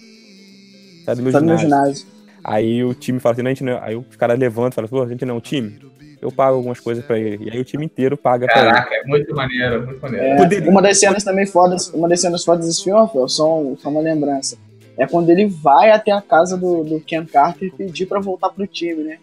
[1.10, 1.68] Sai do meu sai ginásio.
[1.68, 2.07] Do meu ginásio.
[2.43, 3.84] Aí o time fala assim, não, a gente não...
[3.84, 5.80] aí o cara levanta e fala, pô, a gente não é um time.
[6.22, 7.45] Eu pago algumas coisas pra ele.
[7.45, 8.76] E aí o time inteiro paga Caraca, pra ele.
[8.76, 10.26] Caraca, é muito maneiro, muito maneiro.
[10.26, 10.70] É, Poderia...
[10.70, 14.57] Uma das cenas também fodas, uma das cenas fodas desse filme, só, só uma lembrança.
[14.97, 18.49] É quando ele vai até a casa do, do Ken Carter e pedir pra voltar
[18.49, 19.18] pro time, né?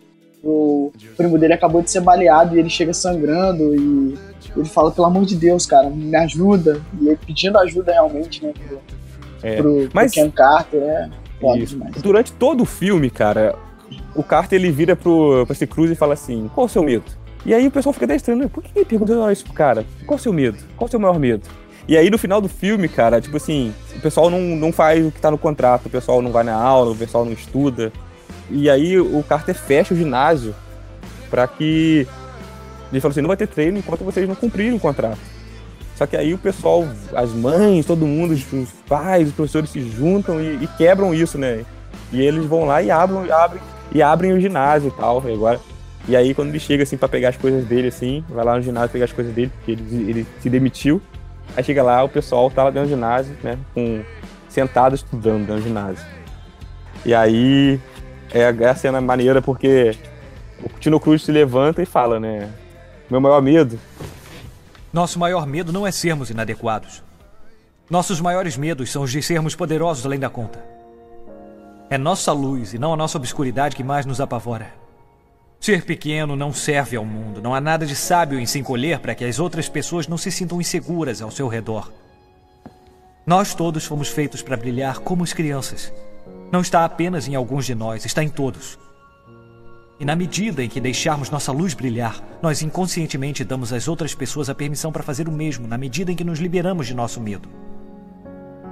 [0.46, 4.16] o primo dele acabou de ser baleado e ele chega sangrando e
[4.56, 6.80] ele fala, pelo amor de Deus, cara, me ajuda.
[7.00, 8.80] E ele pedindo ajuda realmente, né, pro,
[9.42, 10.14] é, pro, mas...
[10.14, 11.10] pro Ken Carter, é
[12.00, 13.54] Durante todo o filme, cara,
[14.14, 17.04] o Carter ele vira pro, pro esse Cruz e fala assim, qual o seu medo?
[17.44, 19.84] E aí o pessoal fica até estranho, por que ele perguntou isso pro cara?
[20.04, 20.58] Qual o seu medo?
[20.76, 21.42] Qual o seu maior medo?
[21.88, 25.12] E aí no final do filme, cara, tipo assim, o pessoal não, não faz o
[25.12, 27.92] que tá no contrato, o pessoal não vai na aula, o pessoal não estuda.
[28.50, 30.54] E aí o Carter fecha o ginásio
[31.30, 32.06] para que.
[32.90, 35.18] Ele falou assim: não vai ter treino enquanto vocês não cumprirem o contrato.
[35.96, 40.40] Só que aí o pessoal, as mães, todo mundo, os pais, os professores se juntam
[40.40, 41.64] e, e quebram isso, né?
[42.12, 45.22] E eles vão lá e abrem, abrem, e abrem o ginásio e tal.
[45.26, 45.58] E agora,
[46.06, 48.62] e aí quando ele chega assim para pegar as coisas dele, assim, vai lá no
[48.62, 51.00] ginásio pegar as coisas dele, porque ele, ele se demitiu.
[51.56, 53.58] Aí chega lá, o pessoal tá lá dentro do ginásio, né?
[53.72, 54.02] Com,
[54.56, 56.04] sentado estudando dentro do ginásio.
[57.04, 57.80] E aí
[58.32, 59.94] é, é a cena maneira porque
[60.62, 62.50] o Tino Cruz se levanta e fala, né?
[63.10, 63.78] Meu maior medo.
[64.96, 67.04] Nosso maior medo não é sermos inadequados.
[67.90, 70.64] Nossos maiores medos são os de sermos poderosos além da conta.
[71.90, 74.72] É nossa luz e não a nossa obscuridade que mais nos apavora.
[75.60, 77.42] Ser pequeno não serve ao mundo.
[77.42, 80.32] Não há nada de sábio em se encolher para que as outras pessoas não se
[80.32, 81.92] sintam inseguras ao seu redor.
[83.26, 85.92] Nós todos fomos feitos para brilhar como as crianças.
[86.50, 88.78] Não está apenas em alguns de nós, está em todos.
[89.98, 94.50] E na medida em que deixarmos nossa luz brilhar, nós inconscientemente damos às outras pessoas
[94.50, 97.48] a permissão para fazer o mesmo, na medida em que nos liberamos de nosso medo.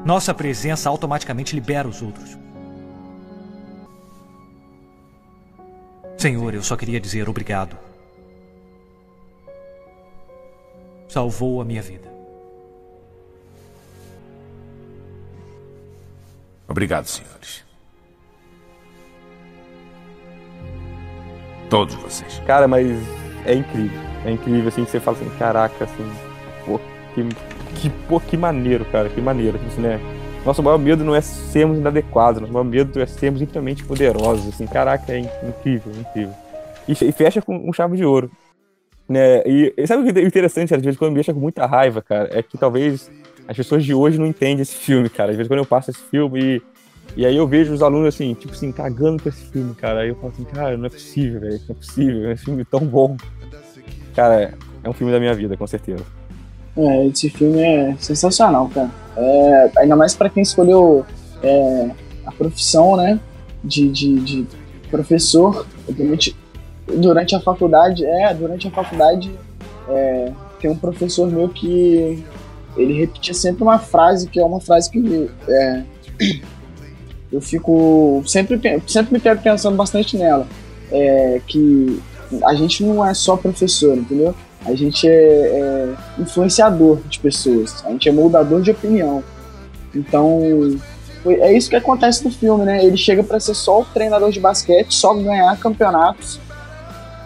[0.04, 2.36] Nossa presença automaticamente libera os outros.
[6.18, 7.76] Senhor, eu só queria dizer obrigado.
[11.08, 12.12] Salvou a minha vida.
[16.68, 17.63] Obrigado, senhores.
[21.68, 22.40] Todos vocês.
[22.46, 22.86] Cara, mas
[23.44, 24.00] é incrível.
[24.24, 26.10] É incrível, assim, que você fala assim, caraca, assim,
[26.64, 26.80] pô,
[27.14, 27.28] que,
[27.76, 30.00] que, pô, que maneiro, cara, que maneiro, assim, né?
[30.44, 34.66] Nosso maior medo não é sermos inadequados, nosso maior medo é sermos infinitamente poderosos, assim,
[34.66, 36.34] caraca, é incrível, incrível.
[36.88, 38.30] E, e fecha com um chave de ouro.
[39.08, 39.42] Né?
[39.46, 42.00] E, e sabe o que é interessante, às vezes, quando me deixa com muita raiva,
[42.00, 43.10] cara, é que talvez
[43.46, 45.30] as pessoas de hoje não entendem esse filme, cara.
[45.30, 46.62] Às vezes quando eu passo esse filme e,
[47.16, 50.00] e aí eu vejo os alunos assim, tipo assim, cagando com esse filme, cara.
[50.00, 51.61] Aí eu falo assim, cara, não é possível, velho.
[51.68, 53.16] Não é possível, é um filme tão bom.
[54.14, 56.05] Cara, é um filme da minha vida, com certeza.
[56.76, 58.90] É, esse filme é sensacional, cara.
[59.16, 61.07] É, ainda mais para quem escolheu
[61.42, 61.90] é,
[62.26, 63.20] a profissão, né,
[63.62, 64.46] de, de, de
[64.90, 65.66] professor.
[65.88, 66.36] Durante,
[66.86, 69.30] durante a faculdade, é, durante a faculdade
[69.88, 72.24] é, tem um professor meu que
[72.76, 75.82] ele repetia sempre uma frase que é uma frase que é,
[77.35, 80.47] eu fico sempre sempre me pego pensando bastante nela.
[80.93, 82.01] É, que
[82.45, 84.35] a gente não é só professor entendeu?
[84.64, 89.22] A gente é, é, influenciador de pessoas a gente é moldador de opinião.
[89.95, 90.41] Então
[91.26, 92.85] é isso que acontece no filme né?
[92.85, 96.39] Ele chega para ser só o treinador de basquete só ganhar campeonatos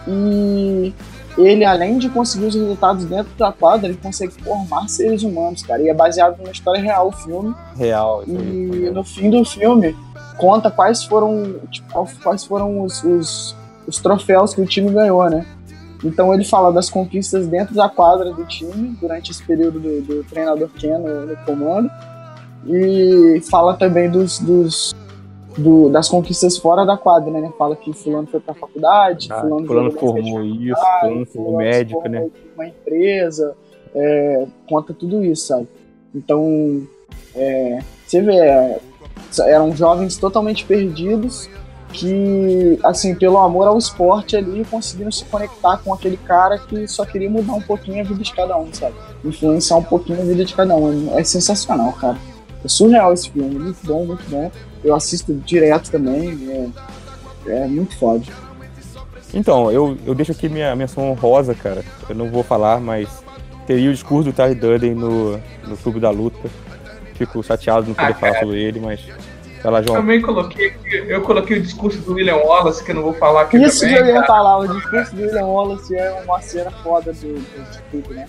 [0.07, 0.93] e
[1.39, 5.81] ele, além de conseguir os resultados dentro da quadra, ele consegue formar seres humanos, cara.
[5.81, 7.55] E é baseado numa história real o filme.
[7.77, 8.23] Real.
[8.27, 9.95] E no fim do filme,
[10.37, 13.55] conta quais foram, tipo, quais foram os, os,
[13.87, 15.45] os troféus que o time ganhou, né?
[16.03, 20.23] Então ele fala das conquistas dentro da quadra do time, durante esse período do, do
[20.23, 21.89] treinador Ken no, no comando.
[22.65, 24.95] E fala também dos, dos
[25.59, 27.51] do, das conquistas fora da quadra, né?
[27.57, 32.27] Fala que fulano foi pra faculdade, ah, fulano, fulano formou isso, fulano formou médico, né?
[32.55, 33.55] Uma empresa,
[33.93, 35.67] é, conta tudo isso, sabe?
[36.13, 36.87] Então,
[37.35, 38.79] é, você vê, é,
[39.41, 41.49] Eram jovens totalmente perdidos
[41.91, 47.05] que, assim, pelo amor ao esporte ali, conseguiram se conectar com aquele cara que só
[47.05, 48.95] queria mudar um pouquinho a vida de cada um, sabe?
[49.23, 51.17] Influenciar um pouquinho a vida de cada um.
[51.17, 52.17] É sensacional, cara.
[52.63, 54.51] É surreal esse filme, muito bom, muito bom.
[54.83, 56.71] Eu assisto direto também,
[57.47, 58.23] é, é muito foda.
[59.33, 61.83] Então, eu, eu deixo aqui minha menção rosa, cara.
[62.07, 63.07] Eu não vou falar, mas
[63.67, 66.49] teria o discurso do Ty Durden no, no Clube da Luta.
[67.13, 69.01] Fico chateado de não poder ah, falar sobre ele, mas
[69.61, 69.97] Vai lá, João.
[69.97, 73.57] Também coloquei, eu coloquei o discurso do William Wallace, que eu não vou falar aqui
[73.57, 74.27] Isso também, que eu ia cara.
[74.27, 78.25] falar, o discurso do William Wallace é uma cena foda do, do tudo, né?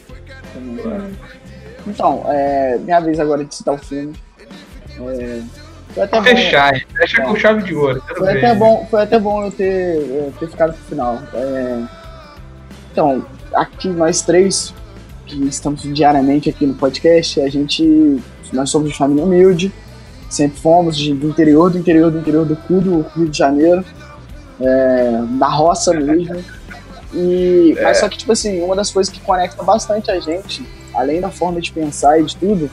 [1.86, 4.12] Então, é, minha vez agora de citar o filme.
[4.98, 5.42] É,
[5.94, 8.02] foi até Fechar, bom, fecha com chave de ouro.
[8.16, 11.18] Foi até, bom, foi até bom eu ter, ter ficado pro final.
[11.34, 11.82] É,
[12.92, 13.24] então,
[13.54, 14.74] aqui nós três,
[15.26, 18.20] que estamos diariamente aqui no podcast, a gente.
[18.52, 19.72] Nós somos de família humilde
[20.30, 23.84] Sempre fomos de, do interior, do interior, do interior do cu do Rio de Janeiro,
[24.60, 26.40] é, da roça mesmo.
[27.12, 27.82] E, é.
[27.82, 30.64] Mas só que, tipo assim, uma das coisas que conecta bastante a gente,
[30.94, 32.70] além da forma de pensar e de tudo,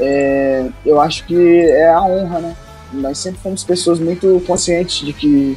[0.00, 2.56] é, eu acho que é a honra, né?
[2.92, 5.56] Nós sempre fomos pessoas muito conscientes de que,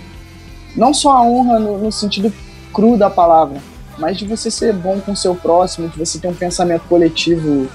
[0.75, 2.33] não só a honra no, no sentido
[2.73, 3.59] cru da palavra,
[3.97, 7.67] mas de você ser bom com o seu próximo, de você ter um pensamento coletivo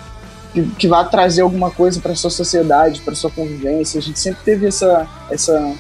[0.53, 3.99] que, que vai trazer alguma coisa para sua sociedade, para sua convivência.
[3.99, 5.75] A gente sempre teve essa, essa,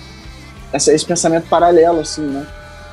[0.72, 2.46] essa, esse pensamento paralelo, assim, né?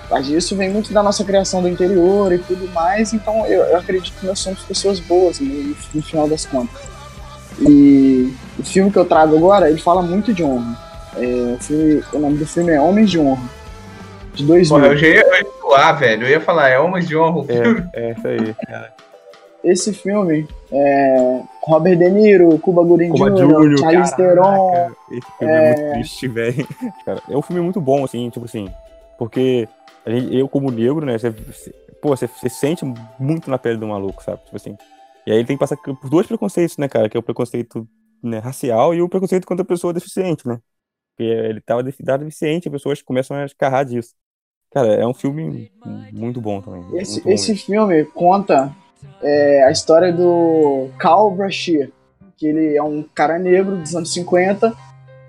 [0.09, 3.77] Mas isso vem muito da nossa criação do interior e tudo mais, então eu, eu
[3.77, 6.81] acredito que nós somos pessoas boas no, no, no, final das contas.
[7.59, 10.77] E o filme que eu trago agora, ele fala muito de honra.
[11.15, 13.49] É, o, filme, o, nome do filme é Homens de Honra,
[14.33, 14.69] de 2000.
[14.69, 17.63] Porra, eu já ia, eu velho, eu ia falar, é Homens de Honra o é,
[17.63, 17.83] filme.
[17.93, 18.93] É, é isso aí, cara
[19.67, 24.91] esse filme é Robert De Niro, Cuba Gooding Cuba Jr., Charlize Theron.
[25.11, 25.57] Esse filme é...
[25.57, 26.67] é muito triste, velho.
[27.29, 28.69] É um filme muito bom, assim, tipo assim,
[29.17, 29.67] porque
[30.31, 31.31] eu, como negro, né, você,
[32.01, 32.85] pô, você, você, sente
[33.19, 34.39] muito na pele do maluco, sabe?
[34.45, 34.77] Tipo assim.
[35.27, 37.09] E aí ele tem que passar por dois preconceitos, né, cara?
[37.09, 37.85] Que é o preconceito
[38.23, 40.57] né, racial e o preconceito contra a pessoa deficiente, né?
[41.09, 44.13] Porque ele tava deficiente, as pessoas começam a escarrar disso.
[44.71, 45.69] Cara, é um filme
[46.13, 46.81] muito bom também.
[46.97, 48.73] Esse, bom esse filme conta
[49.21, 51.89] é a história do Cal Brashear,
[52.37, 54.73] que ele é um cara negro dos anos 50,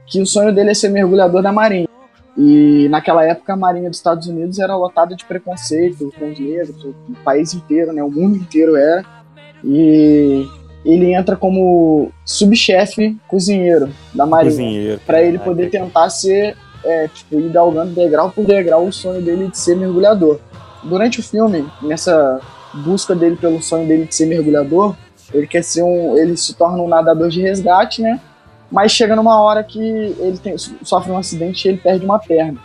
[0.07, 1.88] que o sonho dele é ser mergulhador da marinha.
[2.36, 6.84] E naquela época a marinha dos Estados Unidos era lotada de preconceito com os negros,
[6.84, 6.94] o
[7.24, 9.17] país inteiro, né, o mundo inteiro era.
[9.64, 10.46] E
[10.84, 17.50] ele entra como subchefe cozinheiro da marinha, para ele poder tentar ser é, tipo, ir
[17.50, 20.38] galgando degrau por degrau o sonho dele de ser mergulhador.
[20.84, 22.40] Durante o filme, nessa
[22.72, 24.94] busca dele pelo sonho dele de ser mergulhador,
[25.32, 28.20] ele quer ser um, ele se torna um nadador de resgate, né?
[28.70, 32.59] Mas chega numa hora que ele tem, sofre um acidente e ele perde uma perna.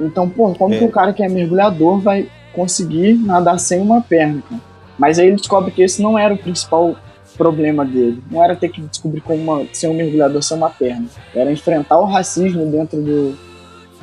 [0.00, 0.78] Então, pô, como é.
[0.78, 4.42] que o cara que é mergulhador vai conseguir nadar sem uma perna?
[4.48, 4.69] Cara?
[5.00, 6.94] Mas aí ele descobre que esse não era o principal
[7.38, 8.22] problema dele.
[8.30, 11.06] Não era ter que descobrir como uma, ser um mergulhador sem uma perna.
[11.34, 13.34] Era enfrentar o racismo dentro do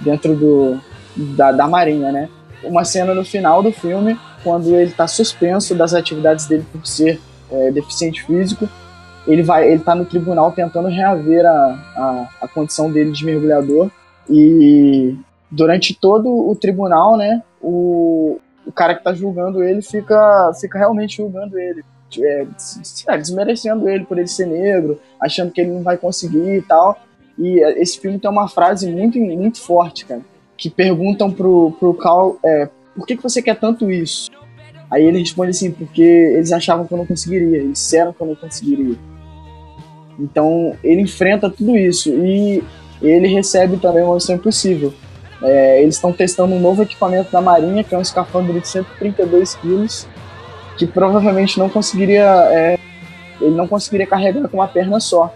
[0.02, 0.82] dentro do
[1.16, 2.28] da, da marinha, né?
[2.64, 7.22] Uma cena no final do filme quando ele está suspenso das atividades dele por ser
[7.52, 8.68] é, deficiente físico,
[9.28, 11.50] ele vai, ele está no tribunal tentando reaver a,
[11.96, 13.92] a, a, condição dele de mergulhador
[14.30, 15.16] e
[15.52, 21.18] durante todo o tribunal, né, o, o cara que está julgando ele fica, fica realmente
[21.18, 21.84] julgando ele,
[22.20, 22.46] é,
[23.08, 27.00] é, desmerecendo ele por ele ser negro, achando que ele não vai conseguir e tal.
[27.38, 30.22] E esse filme tem uma frase muito, muito forte, cara,
[30.58, 34.30] que perguntam pro, pro Cal, é, por que, que você quer tanto isso?
[34.90, 38.28] Aí ele responde assim, porque eles achavam que eu não conseguiria, eles disseram que eu
[38.28, 38.98] não conseguiria.
[40.20, 42.64] Então ele enfrenta tudo isso e
[43.02, 44.94] ele recebe também uma missão impossível.
[45.42, 49.56] É, eles estão testando um novo equipamento da Marinha, que é um escafandro de 132
[49.56, 50.08] quilos,
[50.78, 52.80] que provavelmente não conseguiria, é,
[53.40, 55.34] ele não conseguiria carregar com uma perna só.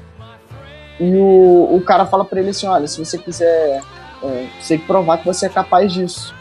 [1.00, 3.82] E o, o cara fala para ele assim, olha, se você quiser,
[4.24, 6.34] é, você tem que provar que você é capaz disso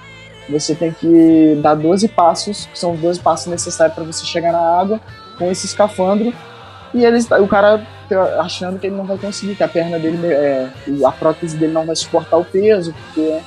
[0.50, 4.52] você tem que dar 12 passos, que são os 12 passos necessários para você chegar
[4.52, 5.00] na água
[5.38, 6.32] com esse escafandro.
[6.92, 7.86] E eles, o cara
[8.40, 10.68] achando que ele não vai conseguir, que a perna dele, é,
[11.04, 13.38] a prótese dele não vai suportar o peso, porque,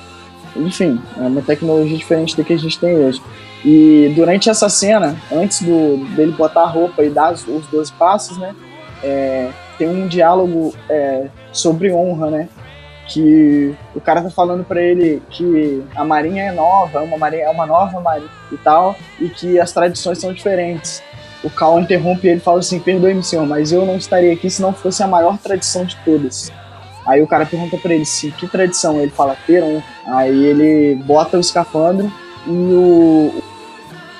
[0.56, 3.20] enfim, é uma tecnologia diferente da que a gente tem hoje.
[3.64, 7.92] E durante essa cena, antes do, dele botar a roupa e dar os, os 12
[7.92, 8.54] passos, né,
[9.02, 12.48] é, tem um diálogo é, sobre honra, né?
[13.06, 17.50] que o cara tá falando para ele que a marinha é nova, uma marinha, é
[17.50, 21.02] uma nova marinha e tal, e que as tradições são diferentes.
[21.44, 24.62] O Cal interrompe ele e fala assim: "Perdoe-me, senhor, mas eu não estaria aqui se
[24.62, 26.50] não fosse a maior tradição de todas".
[27.06, 29.82] Aí o cara pergunta pra ele se que tradição ele fala Peron.
[30.06, 32.10] Aí ele bota o escafandro
[32.46, 33.42] e o,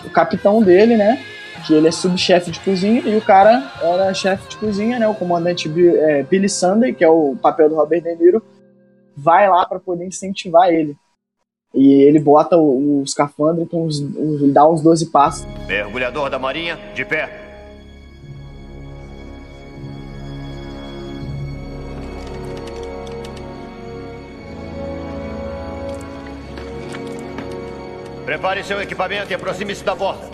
[0.05, 1.19] o capitão dele, né?
[1.67, 5.09] Que ele é subchefe de cozinha e o cara era chefe de cozinha, né?
[5.09, 8.43] O comandante é, Billy Sunday, que é o papel do Robert De Niro,
[9.17, 10.95] vai lá para poder incentivar ele.
[11.75, 15.47] E ele bota o, o escafandro com os, os, dá uns 12 passos.
[15.67, 17.41] Mergulhador da Marinha, de pé.
[28.25, 30.33] Prepare seu equipamento e aproxime-se da borda.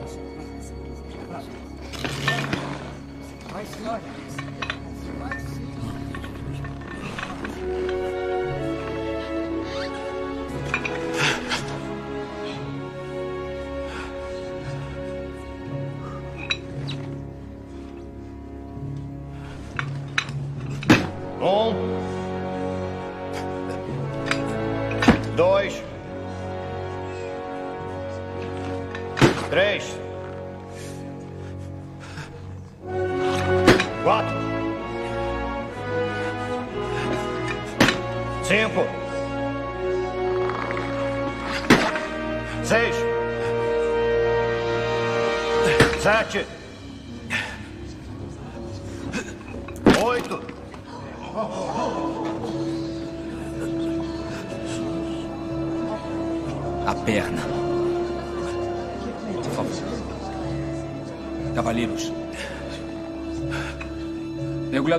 [7.63, 8.30] Um.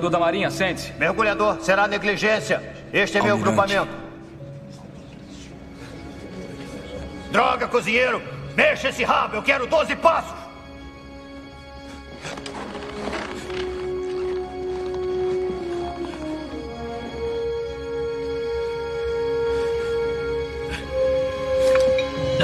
[0.02, 0.92] Mergulhador da Marinha, sente-se.
[0.94, 2.60] Mergulhador, será negligência.
[2.92, 3.90] Este é meu grupamento.
[7.30, 8.20] Droga, cozinheiro!
[8.56, 10.34] Mexa esse rabo, eu quero 12 passos!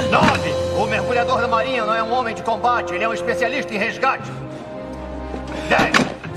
[0.09, 0.49] Nove!
[0.81, 3.77] O mergulhador da marinha não é um homem de combate, ele é um especialista em
[3.77, 4.38] resgate.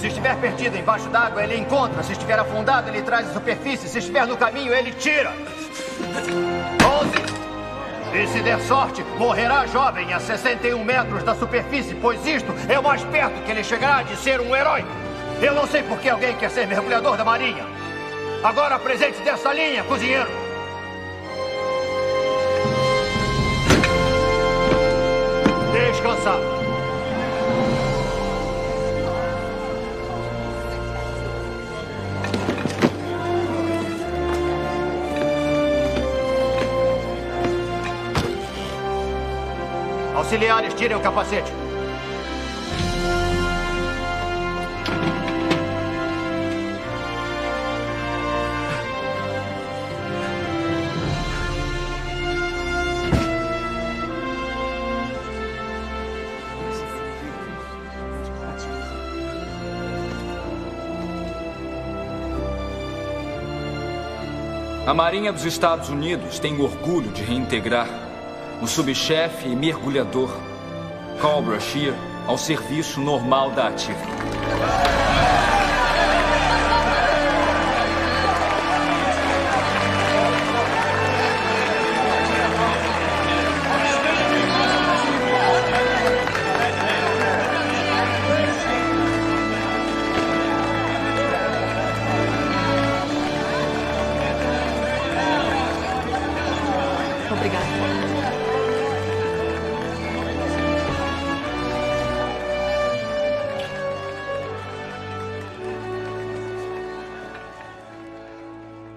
[0.03, 2.03] Se estiver perdido embaixo d'água, ele encontra.
[2.03, 3.88] Se estiver afundado, ele traz a superfície.
[3.88, 5.32] Se estiver no caminho, ele tira.
[6.84, 7.22] Onze!
[8.12, 12.82] E se der sorte, morrerá jovem a 61 metros da superfície, pois isto é o
[12.82, 14.84] mais perto que ele chegará de ser um herói.
[15.40, 17.64] Eu não sei por que alguém quer ser mergulhador da marinha.
[18.42, 20.28] Agora apresente dessa linha, cozinheiro.
[25.72, 26.61] Descansar.
[40.33, 41.53] Auxiliares, tirem o capacete.
[64.87, 68.11] A Marinha dos Estados Unidos tem orgulho de reintegrar
[68.62, 70.30] o subchefe e mergulhador
[71.20, 71.96] Cobra Shear
[72.28, 75.11] ao serviço normal da ativa.